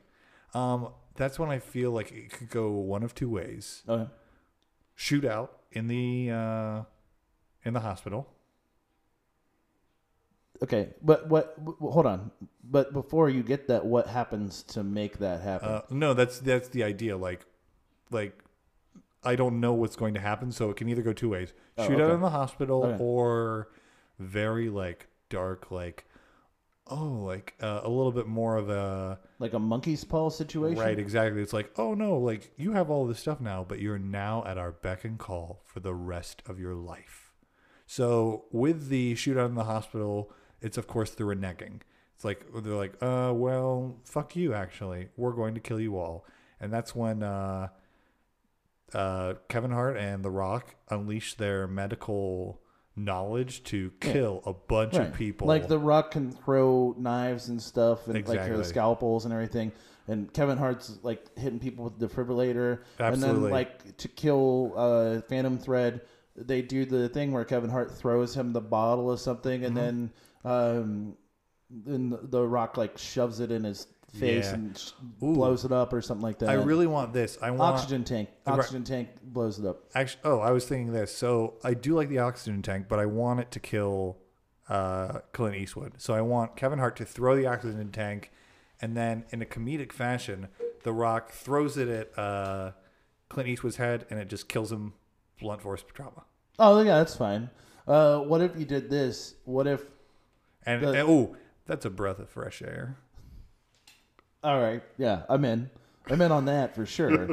[0.55, 4.11] um that's when I feel like it could go one of two ways Okay.
[4.99, 6.83] shootout in the uh
[7.65, 8.29] in the hospital
[10.63, 11.57] Okay, but what?
[11.81, 12.31] Hold on.
[12.63, 15.69] But before you get that, what happens to make that happen?
[15.69, 17.17] Uh, no, that's that's the idea.
[17.17, 17.45] Like,
[18.11, 18.39] like
[19.25, 21.87] I don't know what's going to happen, so it can either go two ways: Oh,
[21.87, 22.97] shoot out in the hospital, Okay.
[23.03, 23.71] or
[24.19, 26.07] very like dark, like
[26.89, 30.79] oh, like uh, a little bit more of a like a monkey's paw situation?
[30.79, 30.99] right.
[30.99, 31.43] Exactly.
[31.43, 34.59] It's like oh no, like you have all this stuff now, but you're now at
[34.59, 37.33] our beck and call for the rest of your life.
[37.87, 40.33] So with the shootout in the hospital,
[40.63, 41.81] it's of course the reneging.
[42.15, 44.55] It's like they're like, uh, well, fuck you.
[44.55, 46.25] Actually, we're going to kill you all,
[46.61, 47.69] and that's when uh,
[48.95, 52.61] uh, Kevin Hart and The Rock unleash their medical
[52.95, 55.09] knowledge to kill a bunch Right.
[55.09, 55.49] of people.
[55.49, 58.61] Like The Rock can throw knives and stuff, and like Exactly.
[58.61, 59.73] uh, scalpels and everything.
[60.09, 65.21] And Kevin Hart's like hitting people with the defibrillator, and then like to kill uh,
[65.23, 66.03] Phantom Thread,
[66.37, 70.13] they do the thing where Kevin Hart throws him the bottle or something, and then
[70.45, 71.17] um,
[71.71, 74.55] then the- the Rock like shoves it in his face Yeah.
[74.55, 74.91] and sh-
[75.23, 75.35] Ooh.
[75.35, 76.51] blows it up or something like that.
[76.51, 77.39] I really want this.
[77.41, 78.29] I want oxygen tank.
[78.47, 78.59] Right.
[78.59, 79.85] Oxygen tank blows it up.
[79.95, 81.17] Actually, oh, I was thinking this.
[81.17, 84.19] So I do like the oxygen tank, but I want it to kill
[84.69, 85.95] uh, Clint Eastwood.
[85.99, 88.31] So I want Kevin Hart to throw the oxygen tank,
[88.81, 90.49] and then in a comedic fashion,
[90.85, 92.73] The Rock throws it at uh,
[93.29, 94.93] Clint Eastwood's head, and it just kills him.
[95.41, 96.23] Blunt force trauma.
[96.59, 97.51] Oh yeah, that's fine.
[97.89, 99.35] Uh, what if you did this?
[99.45, 99.85] What if?
[100.67, 101.37] And, and- oh,
[101.67, 102.97] that's a breath of fresh air.
[104.45, 105.71] All right, yeah, I'm in.
[106.11, 107.27] I'm in on that for sure.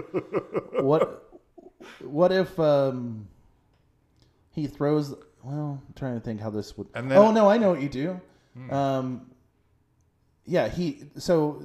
[0.79, 1.25] what?
[2.01, 3.27] What if um,
[4.51, 5.15] he throws?
[5.43, 6.87] Well, I'm trying to think how this would.
[6.93, 8.21] And then- oh no, I know what you do.
[8.69, 9.31] Um,
[10.45, 11.63] yeah, he so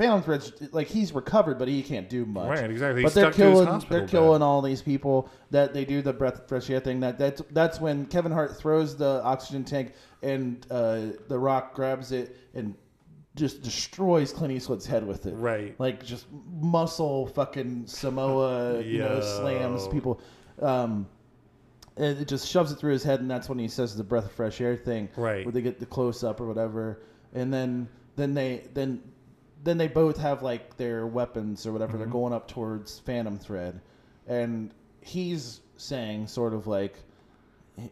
[0.00, 2.48] Phantom Thread's like he's recovered, but he can't do much.
[2.48, 3.02] Right, exactly.
[3.02, 4.10] But He's they're stuck to his killing, hospital they're bed.
[4.10, 5.28] killing all these people.
[5.50, 7.00] That they do the breath fresh air thing.
[7.00, 9.92] That that's that's when Kevin Hart throws the oxygen tank
[10.22, 12.74] and uh, the Rock grabs it and
[13.36, 15.34] just destroys Clint Eastwood's head with it.
[15.34, 15.78] Right.
[15.78, 19.20] Like just muscle fucking Samoa, you know, Yo.
[19.20, 20.18] slams people.
[20.62, 21.06] Um,
[21.98, 24.24] and it just shoves it through his head, and that's when he says the breath
[24.24, 25.44] of fresh air thing, Right.
[25.44, 27.02] Where they get the close up or whatever,
[27.34, 27.86] and then
[28.16, 29.02] then they then
[29.62, 31.96] then they both have like their weapons or whatever.
[31.96, 32.12] They're Mm-hmm.
[32.12, 33.80] going up towards Phantom Thread,
[34.26, 36.94] and he's saying sort of like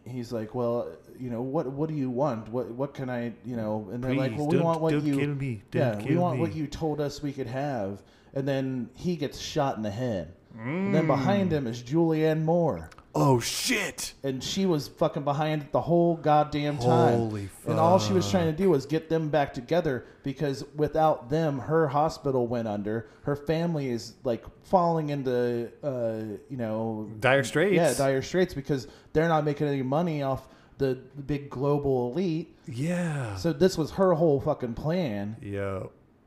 [0.05, 0.87] he's like, well,
[1.19, 2.49] you know, what what do you want?
[2.49, 3.89] What what can I, you know?
[3.91, 5.61] And they're like, well, we want what you me.
[5.73, 8.01] yeah, we want what you told us we could have.
[8.33, 10.33] And then he gets shot in the head.
[10.59, 10.91] And Mm.
[10.93, 14.13] then behind him is Julianne Moore Oh shit!
[14.23, 17.17] and she was fucking behind it the whole goddamn time.
[17.17, 17.71] Holy fuck.
[17.71, 21.57] And all she was trying to do was get them back together because without them,
[21.59, 23.09] her hospital went under.
[23.23, 27.75] Her family is like falling into, uh, you know, Dire straits.
[27.75, 30.47] yeah, dire straits because they're not making any money off
[30.77, 30.95] the
[31.25, 32.55] big global elite.
[32.67, 33.35] Yeah.
[33.37, 35.35] So this was her whole fucking plan.
[35.41, 35.83] Yeah.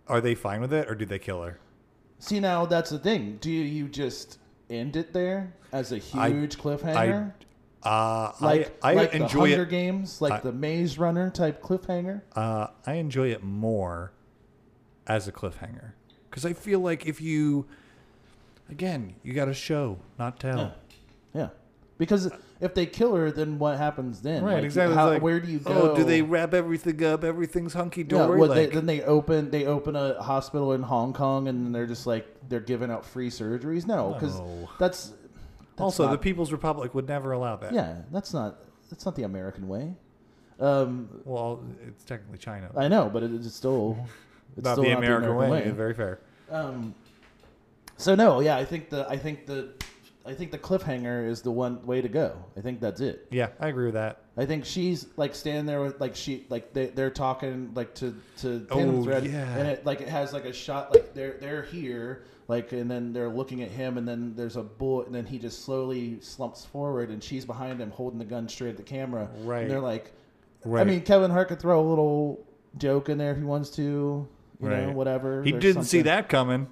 [0.09, 1.59] are they fine with it, or did they kill her?
[2.19, 3.39] See, now that's the thing.
[3.41, 4.39] Do you just
[4.71, 7.33] end it there as a huge cliffhanger?
[7.83, 9.69] Uh, like I, I like enjoy the Hunger it.
[9.71, 12.23] Games, like I- the Maze Runner type cliffhanger.
[12.35, 14.13] Uh, I enjoy it more
[15.07, 15.93] as a cliffhanger
[16.31, 17.67] because I feel like if you,
[18.71, 20.59] again, you got to show, not tell.
[20.59, 20.71] Yeah.
[21.35, 21.49] Yeah,
[21.99, 22.31] because
[22.63, 24.43] if they kill her, then what happens then?
[24.45, 24.95] Right, Like, exactly.
[24.97, 25.93] how- It's like, where do you go?
[25.93, 27.25] Oh, do they wrap everything up?
[27.25, 28.39] Everything's hunky Yeah, dory.
[28.39, 31.87] well, like, then they open they open a hospital in Hong Kong, and then they're
[31.87, 33.87] just like they're giving out free surgeries.
[33.87, 34.69] No, because No.
[34.79, 37.73] that's, that's also, the not- People's Republic would never allow that.
[37.75, 38.57] yeah, that's not
[38.91, 39.95] that's not the American way.
[40.61, 42.71] Um, Well, it's technically China.
[42.77, 43.97] I know, but it is still
[44.57, 45.69] it's not still the American, way.
[45.71, 46.21] Very fair.
[46.51, 46.95] Um,
[47.97, 49.71] so no, yeah, I think the I think the
[50.25, 52.37] I think the cliffhanger is the one way to go.
[52.57, 53.27] I think that's it.
[53.31, 54.21] Yeah, I agree with that.
[54.37, 58.15] I think she's like standing there with like she like they they're talking like to
[58.39, 59.57] to Oh, Thread, yeah.
[59.57, 63.13] and it like it has like a shot like they're they're here like and then
[63.13, 66.65] they're looking at him and then there's a bullet and then he just slowly slumps
[66.65, 69.29] forward and she's behind him holding the gun straight at the camera.
[69.41, 69.63] Right.
[69.63, 70.13] And they're like,
[70.65, 72.47] I mean, Kevin Hart could throw a little
[72.79, 74.27] joke in there if he wants to,
[74.61, 75.43] you know, whatever.
[75.43, 76.69] He There's didn't see that coming.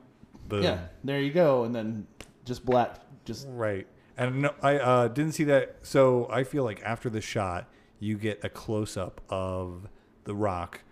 [0.48, 0.62] Boom.
[0.62, 2.06] Yeah, there you go, and then
[2.44, 3.86] just black, just Right.
[4.16, 5.76] And no, I uh, didn't see that.
[5.82, 7.68] So I feel like after the shot,
[7.98, 9.88] you get a close up of
[10.24, 10.82] The Rock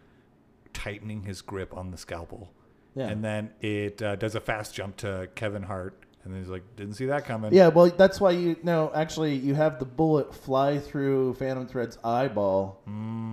[0.72, 2.52] tightening his grip on the scalpel.
[2.94, 6.02] yeah, And then it uh, does a fast jump to Kevin Hart.
[6.28, 7.54] And then he's like, didn't see that coming.
[7.54, 7.68] yeah.
[7.68, 12.82] Well, that's why you no, actually, you have the bullet fly through Phantom Thread's eyeball.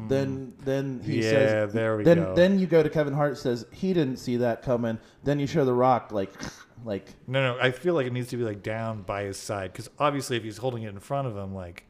[0.08, 1.24] Then, then he Mm.
[1.24, 2.36] Yeah, says, there we then, go.
[2.36, 4.98] Then you go to Kevin Hart says he didn't see that coming.
[5.26, 6.32] Then you show The Rock like,
[6.86, 7.60] like No, no.
[7.60, 9.74] I feel like it needs to be like down by his side.
[9.74, 11.84] Because obviously, if he's holding it in front of him, like,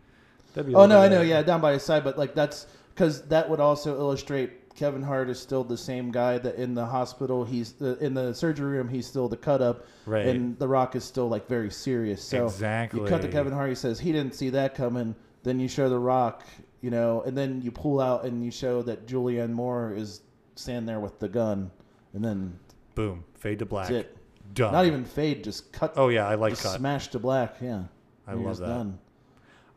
[0.55, 1.21] that'd be Oh no, I know.
[1.21, 5.29] Yeah, down by his side, but like that's because that would also illustrate Kevin Hart
[5.29, 7.45] is still the same guy that in the hospital.
[7.45, 8.89] He's uh, in the surgery room.
[8.89, 10.25] He's still the cut up, Right.
[10.27, 12.21] And The Rock is still like very serious.
[12.21, 12.51] So
[12.93, 13.69] you cut to Kevin Hart.
[13.69, 15.15] He says he didn't see that coming.
[15.43, 16.43] Then you show The Rock,
[16.81, 20.21] you know, and then you pull out and you show that Julianne Moore is
[20.55, 21.71] standing there with the gun,
[22.13, 22.57] and then
[22.95, 23.23] Boom.
[23.35, 23.89] Fade to black.
[23.89, 24.17] that's it.
[24.53, 24.71] Done.
[24.73, 25.93] Not even fade, just cut.
[25.97, 26.27] Oh, yeah.
[26.27, 26.77] I like cut.
[26.77, 27.57] smash to black.
[27.61, 27.83] Yeah,
[28.27, 28.67] I love that.
[28.67, 28.99] Done.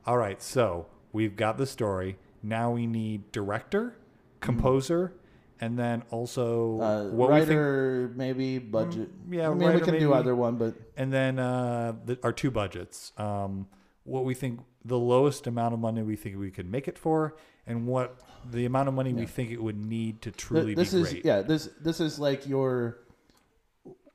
[0.07, 2.16] All right, so we've got the story.
[2.42, 3.96] Now we need director,
[4.41, 5.12] composer,
[5.61, 9.11] and then also Uh, what we think, writer, maybe budget.
[9.30, 10.12] yeah, I mean, we writer, can do maybe.
[10.20, 13.12] either one, but and then uh, the, our two budgets.
[13.16, 13.66] Um,
[14.05, 17.36] what we think the lowest amount of money we think we could make it for,
[17.66, 18.20] and what
[18.51, 21.11] the amount of money we think it would need to th- truly this be is
[21.12, 21.24] great.
[21.24, 21.43] yeah.
[21.43, 22.99] This this is like your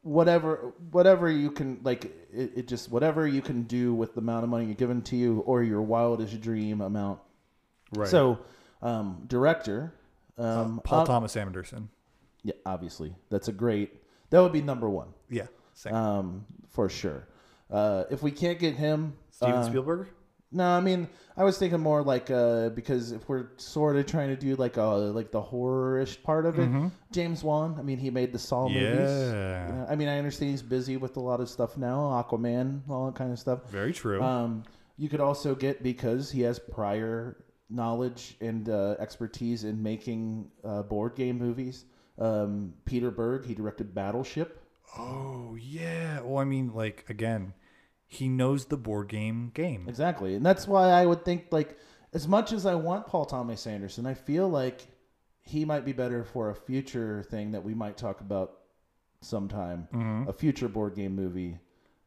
[0.01, 4.43] whatever whatever you can like it, it just whatever you can do with the amount
[4.43, 7.19] of money you're given to you or your wildest dream amount.
[7.93, 8.07] Right.
[8.09, 8.39] So,
[8.81, 9.93] um, director,
[10.37, 11.89] um, Paul ob- Thomas Anderson.
[12.43, 14.01] yeah, obviously that's a great.
[14.29, 15.47] That would be number one, Yeah.
[15.73, 15.93] Same.
[15.93, 17.27] um, for sure.
[17.69, 20.07] Uh, if we can't get him, Steven uh, Spielberg.
[20.51, 24.29] No, I mean, I was thinking more like uh, because if we're sort of trying
[24.29, 27.75] to do like a like the horror-ish part of it, James Wan.
[27.79, 28.83] I mean, he made the Saw movies.
[28.83, 29.33] Mm-hmm.
[29.71, 29.83] Yeah.
[29.87, 33.07] Uh, I mean, I understand he's busy with a lot of stuff now, Aquaman, all
[33.07, 33.67] that kind of stuff.
[33.71, 34.21] Very true.
[34.21, 34.63] Um,
[34.95, 37.37] you could also get because he has prior
[37.73, 41.85] knowledge and uh, expertise in making uh, board game movies.
[42.19, 44.61] Um, Peter Berg, he directed Battleship.
[44.97, 46.21] oh yeah.
[46.21, 47.53] Well, I mean, like again,
[48.05, 49.85] he knows the board game game.
[49.89, 51.77] Exactly, and that's why I would think like
[52.13, 54.85] as much as I want Paul Thomas Anderson, I feel like
[55.41, 58.59] he might be better for a future thing that we might talk about
[59.21, 60.29] sometime, Mm-hmm.
[60.29, 61.57] a future board game movie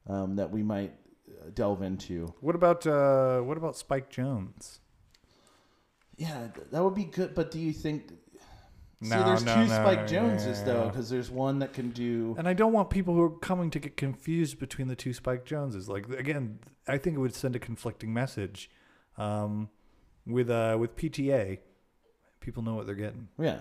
[0.07, 0.93] um, that we might
[1.29, 2.33] uh, delve into.
[2.41, 4.81] What about uh, what about Spike Jones?
[6.17, 7.35] Yeah, that would be good.
[7.35, 8.09] But do you think?
[9.03, 11.91] See, No, there's no, two no, Spike Joneses yeah, though, because there's one that can
[11.91, 12.35] do.
[12.39, 15.45] And I don't want people who are coming to get confused between the two Spike
[15.45, 15.89] Joneses.
[15.89, 16.59] Like again,
[16.89, 18.71] I think it would send a conflicting message.
[19.19, 19.69] Um,
[20.27, 21.59] with uh, with PTA,
[22.41, 23.29] people know what they're getting.
[23.39, 23.59] Yeah,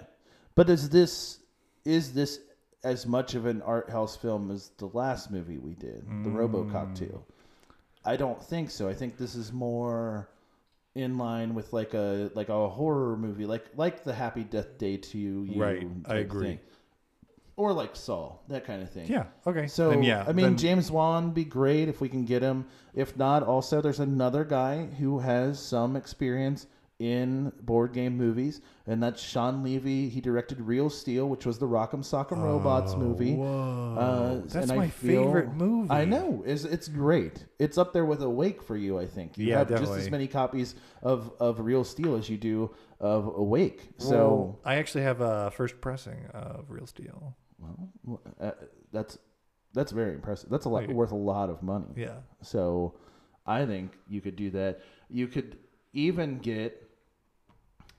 [0.55, 1.39] but is this
[1.83, 2.39] is this
[2.83, 6.35] as much of an art house film as the last movie we did, the Mm.
[6.35, 7.23] RoboCop two?
[8.05, 8.87] I don't think so.
[8.87, 10.29] I think this is more
[10.95, 14.97] in line with like a like a horror movie, like like the Happy Death Day
[14.97, 15.61] to You.
[15.61, 16.47] Right, I agree.
[16.47, 16.59] thing.
[17.57, 19.07] Or like Saw, that kind of thing.
[19.07, 19.25] Yeah.
[19.47, 19.67] Okay.
[19.67, 20.25] So Then, yeah.
[20.27, 22.65] I mean, then- James Wan be great if we can get him.
[22.93, 26.67] If not, also there's another guy who has some experience
[26.99, 30.07] in board game movies, and that's Shawn Levy.
[30.07, 33.35] He directed Real Steel, which was the Rock'em Sock'em Robots Oh, movie.
[33.35, 33.95] Whoa.
[33.97, 35.91] Uh, That's my feel- favorite movie.
[35.91, 36.41] I know.
[36.45, 37.45] It's, it's great.
[37.59, 39.37] It's up there with Awake for you, I think.
[39.37, 43.27] You Yeah, have just as many copies of, of Real Steel as you do of
[43.35, 43.89] Awake.
[43.97, 47.35] So, I actually have a first pressing of Real Steel.
[47.59, 48.51] well, uh,
[48.93, 49.17] that's
[49.73, 50.49] that's very impressive.
[50.49, 50.93] That's a lot Okay.
[50.93, 51.87] worth a lot of money.
[51.97, 52.19] Yeah.
[52.41, 52.95] So
[53.45, 54.79] I think you could do that.
[55.09, 55.57] You could
[55.91, 56.84] even get,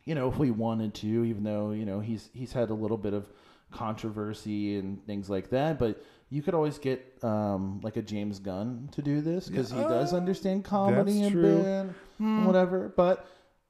[0.07, 2.96] you know, if we wanted to, even though you know he's he's had a little
[2.96, 3.26] bit of
[3.72, 8.88] controversy and things like that, but you could always get um, like a James Gunn
[8.92, 11.94] to do this because he does Uh, understand comedy that's and true.
[12.18, 12.92] and whatever.
[12.96, 13.26] But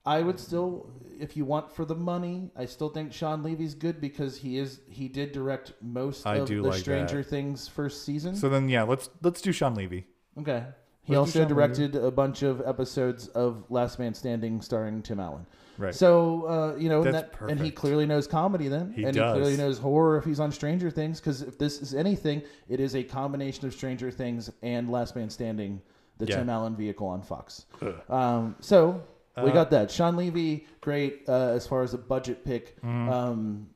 [0.07, 0.89] I would still,
[1.21, 4.81] if you want for the money, I still think Shawn Levy's good because he is
[4.89, 7.27] he did direct most I of do the like Stranger that.
[7.29, 8.37] Things first season.
[8.37, 10.07] So then, yeah, let's let's do Shawn Levy.
[10.39, 10.65] Okay.
[11.03, 15.03] He Let's do also Shawn directed a bunch of episodes of Last Man Standing starring
[15.03, 15.47] Tim Allen.
[15.79, 15.95] Right.
[15.95, 18.93] So, uh, you know, and, that, and he clearly knows comedy then.
[18.93, 19.35] He and does.
[19.35, 21.21] he clearly knows horror if he's on Stranger Things.
[21.21, 25.29] Because if this is anything, it is a combination of Stranger Things and Last Man
[25.31, 25.81] Standing,
[26.19, 26.37] the Yeah.
[26.37, 27.67] Tim Allen vehicle on Fox.
[28.09, 29.03] Um, so,
[29.37, 29.91] we Uh, got that.
[29.91, 32.77] Shawn Levy, great uh, as far as a budget pick.
[32.81, 33.09] Mm-hmm.
[33.11, 33.67] Um,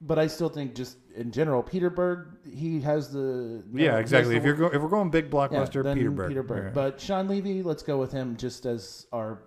[0.00, 3.18] but I still think, just in general, Peter Berg, he has the.
[3.18, 4.32] you know, yeah, exactly.
[4.34, 6.28] the If you're go- if we're going big blockbuster, then Peter Berg.
[6.28, 6.64] Peter Berg.
[6.64, 6.70] Yeah.
[6.74, 9.42] But Shawn Levy, let's go with him just as our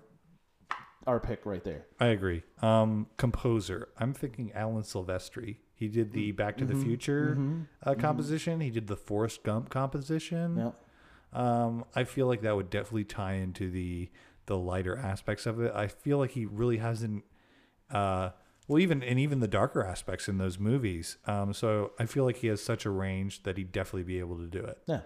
[1.07, 1.85] our pick right there.
[1.99, 2.43] I agree.
[2.61, 3.89] Um, composer.
[3.97, 5.57] I'm thinking Alan Silvestri.
[5.73, 7.37] He did the Back to the Future
[7.83, 8.61] uh, composition.
[8.61, 10.57] He did the Forrest Gump composition.
[10.57, 10.71] Yeah.
[11.33, 14.09] Um, I feel like that would definitely tie into the
[14.47, 15.71] the lighter aspects of it.
[15.75, 17.23] I feel like he really hasn't.
[17.91, 18.31] Uh,
[18.67, 21.17] well, even and even the darker aspects in those movies.
[21.27, 24.37] Um, so I feel like he has such a range that he'd definitely be able
[24.37, 24.79] to do it.
[24.87, 25.01] Yeah,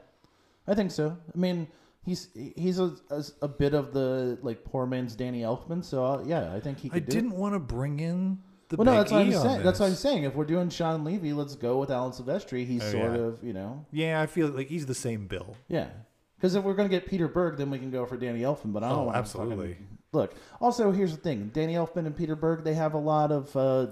[0.67, 1.17] I think so.
[1.33, 1.67] I mean,
[2.03, 5.83] he's he's a, a, a bit of the like poor man's Danny Elfman.
[5.83, 6.89] So uh, yeah, I think he.
[6.89, 8.39] Could I do didn't want to bring in
[8.69, 8.77] the.
[8.77, 9.63] Well, no, that's what I'm E on saying.
[9.63, 10.23] That's what I'm saying.
[10.23, 12.65] If we're doing Shawn Levy, let's go with Alan Silvestri.
[12.65, 13.17] He's Oh, sort yeah.
[13.25, 15.55] of you know Yeah, I feel like he's the same bill.
[15.67, 15.89] yeah.
[16.37, 18.73] Because if we're gonna get Peter Berg, then we can go for Danny Elfman.
[18.73, 19.73] But I don't Oh, wanna absolutely.
[19.73, 23.31] fucking- look, also here's the thing: Danny Elfman and Peter Berg, they have a lot
[23.31, 23.87] of uh,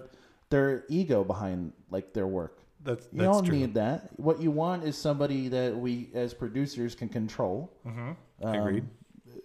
[0.49, 2.57] their ego behind like their work.
[2.81, 3.57] That's You don't true.
[3.57, 4.09] need that.
[4.19, 7.73] What you want is somebody that we, as producers, can control.
[7.85, 8.15] Mhm.
[8.41, 8.85] Um, Agreed.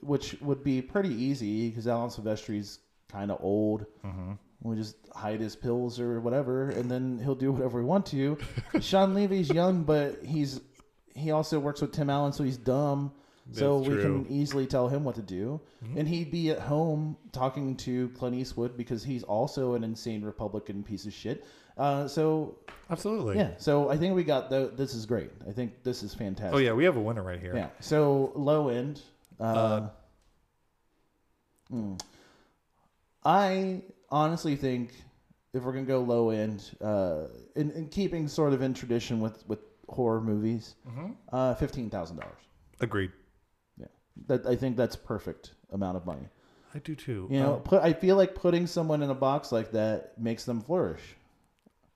[0.01, 2.79] Which would be pretty easy because Alan Silvestri's
[3.09, 3.87] kind of old.
[4.05, 4.33] Mm-hmm.
[4.63, 8.39] We just hide his pills or whatever, and then he'll do whatever we want to.
[8.81, 10.61] Shawn Levy's young, but he's
[11.15, 13.13] he also works with Tim Allen, so he's dumb.
[13.53, 15.61] So That's we can easily tell him what to do,
[15.97, 20.83] and he'd be at home talking to Clint Eastwood because he's also an insane Republican
[20.83, 21.45] piece of shit.
[21.77, 22.57] Uh, so
[22.91, 23.37] Absolutely.
[23.37, 24.73] yeah, so I think we got the.
[24.77, 25.31] This is great.
[25.49, 26.55] I think this is fantastic.
[26.55, 27.55] Oh yeah, we have a winner right here.
[27.55, 27.69] Yeah.
[27.81, 29.01] So low end.
[29.41, 29.89] Uh, Uh,
[31.71, 31.95] hmm.
[33.25, 34.93] I honestly think
[35.53, 37.25] if we're gonna go low end, uh,
[37.57, 41.13] in, in keeping sort of in tradition with with horror movies, Mm-hmm.
[41.33, 42.39] uh, fifteen thousand dollars.
[42.81, 43.13] Agreed.
[44.27, 46.29] That I think that's perfect amount of money.
[46.75, 47.29] I do too.
[47.31, 50.45] You know, Um, put I feel like putting someone in a box like that makes
[50.45, 51.03] them flourish.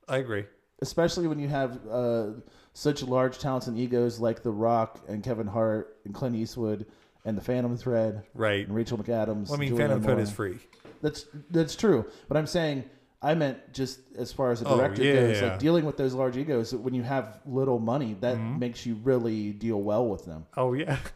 [0.09, 0.47] I agree.
[0.81, 2.29] especially when you have uh,
[2.73, 6.87] such large talents and egos like The Rock and Kevin Hart and Clint Eastwood
[7.25, 8.65] and the Phantom Thread Right.
[8.67, 9.49] and Rachel McAdams.
[9.49, 10.59] Well, I mean, Phantom Thread is free.
[11.03, 12.85] That's that's true, but I'm saying
[13.21, 15.49] I meant just as far as a Oh, director yeah, goes, yeah.
[15.51, 16.73] like dealing with those large egos.
[16.75, 18.59] When you have little money, that Mm-hmm.
[18.61, 20.47] makes you really deal well with them.
[20.57, 20.99] Oh yeah.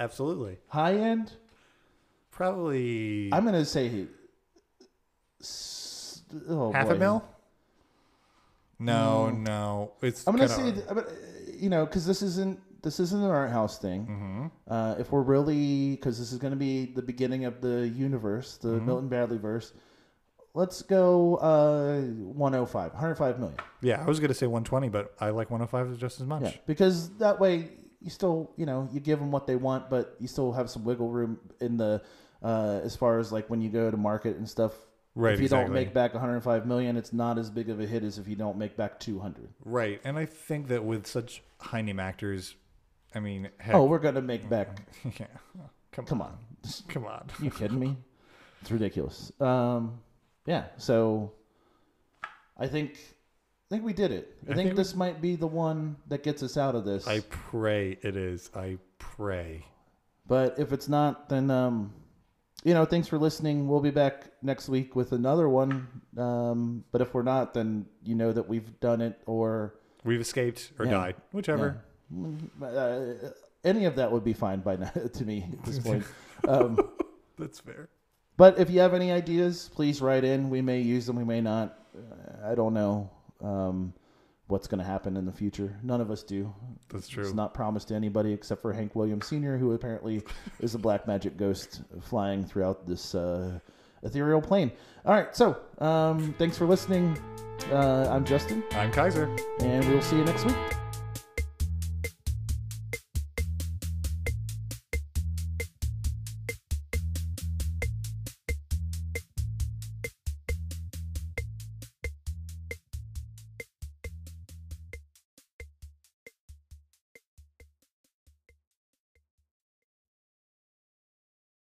[0.00, 0.58] Absolutely.
[0.68, 1.32] High end,
[2.30, 4.06] Probably I'm gonna say
[5.40, 6.94] s- oh half boy.
[6.94, 7.24] a mil.
[8.78, 9.92] No, no.
[10.02, 10.26] It's.
[10.26, 11.12] I'm gonna kinda- say, th- but, uh,
[11.58, 14.06] you know, because this isn't this isn't an art house thing.
[14.06, 14.50] Mhm.
[14.72, 18.56] Uh, if we're really, because this is going to be the beginning of the universe,
[18.56, 18.86] the Mm-hmm.
[18.86, 19.72] Milton Bradley verse,
[20.54, 23.58] let's go uh, 105, 105 million.
[23.80, 26.42] Yeah, I was gonna say 120, but I like 105 just as much.
[26.42, 27.70] Yeah, because that way
[28.00, 30.84] you still, you know, you give them what they want, but you still have some
[30.84, 32.02] wiggle room in the
[32.42, 34.72] uh, as far as like when you go to market and stuff.
[35.14, 38.04] Right, If you don't make back 105 million, it's not as big of a hit
[38.04, 39.48] as if you don't make back 200.
[39.64, 42.54] Right, and I think that with such high name actors,
[43.12, 44.78] I mean, heck, Oh, we're gonna make back.
[45.04, 45.26] yeah,
[45.90, 46.38] come, Come on,
[46.86, 47.26] come on.
[47.42, 47.96] you kidding me?
[48.60, 49.32] It's ridiculous.
[49.40, 49.98] Um,
[50.46, 50.66] yeah.
[50.76, 51.32] So
[52.56, 52.98] I think
[53.70, 54.34] I think we did it.
[54.48, 57.06] I, I think, think this might be the one that gets us out of this.
[57.06, 58.50] I pray it is.
[58.54, 59.62] I pray.
[60.26, 61.92] But if it's not, then um,
[62.64, 63.68] you know, thanks for listening.
[63.68, 65.86] We'll be back next week with another one.
[66.16, 70.72] Um, but if we're not, then you know that we've done it or We've escaped
[70.78, 70.92] or Yeah.
[70.92, 71.82] died, whichever.
[72.10, 72.66] yeah.
[72.66, 73.14] Uh,
[73.64, 76.04] any of that would be fine by now to me at this point.
[76.48, 76.78] um,
[77.38, 77.90] That's fair.
[78.38, 80.48] but if you have any ideas, please write in.
[80.48, 81.78] We may use them, we may not.
[81.94, 83.10] Uh, I don't know
[83.42, 83.92] um,
[84.48, 85.76] what's going to happen in the future.
[85.82, 86.52] None of us do.
[86.90, 87.24] That's true.
[87.24, 90.22] It's not promised to anybody except for Hank Williams Sr., who apparently
[90.60, 93.58] is a black magic ghost flying throughout this uh,
[94.02, 94.72] ethereal plane.
[95.04, 97.16] All right, so um, thanks for listening.
[97.70, 99.34] Uh, I'm Justin, I'm Kaiser.
[99.60, 100.56] and we'll see you next week.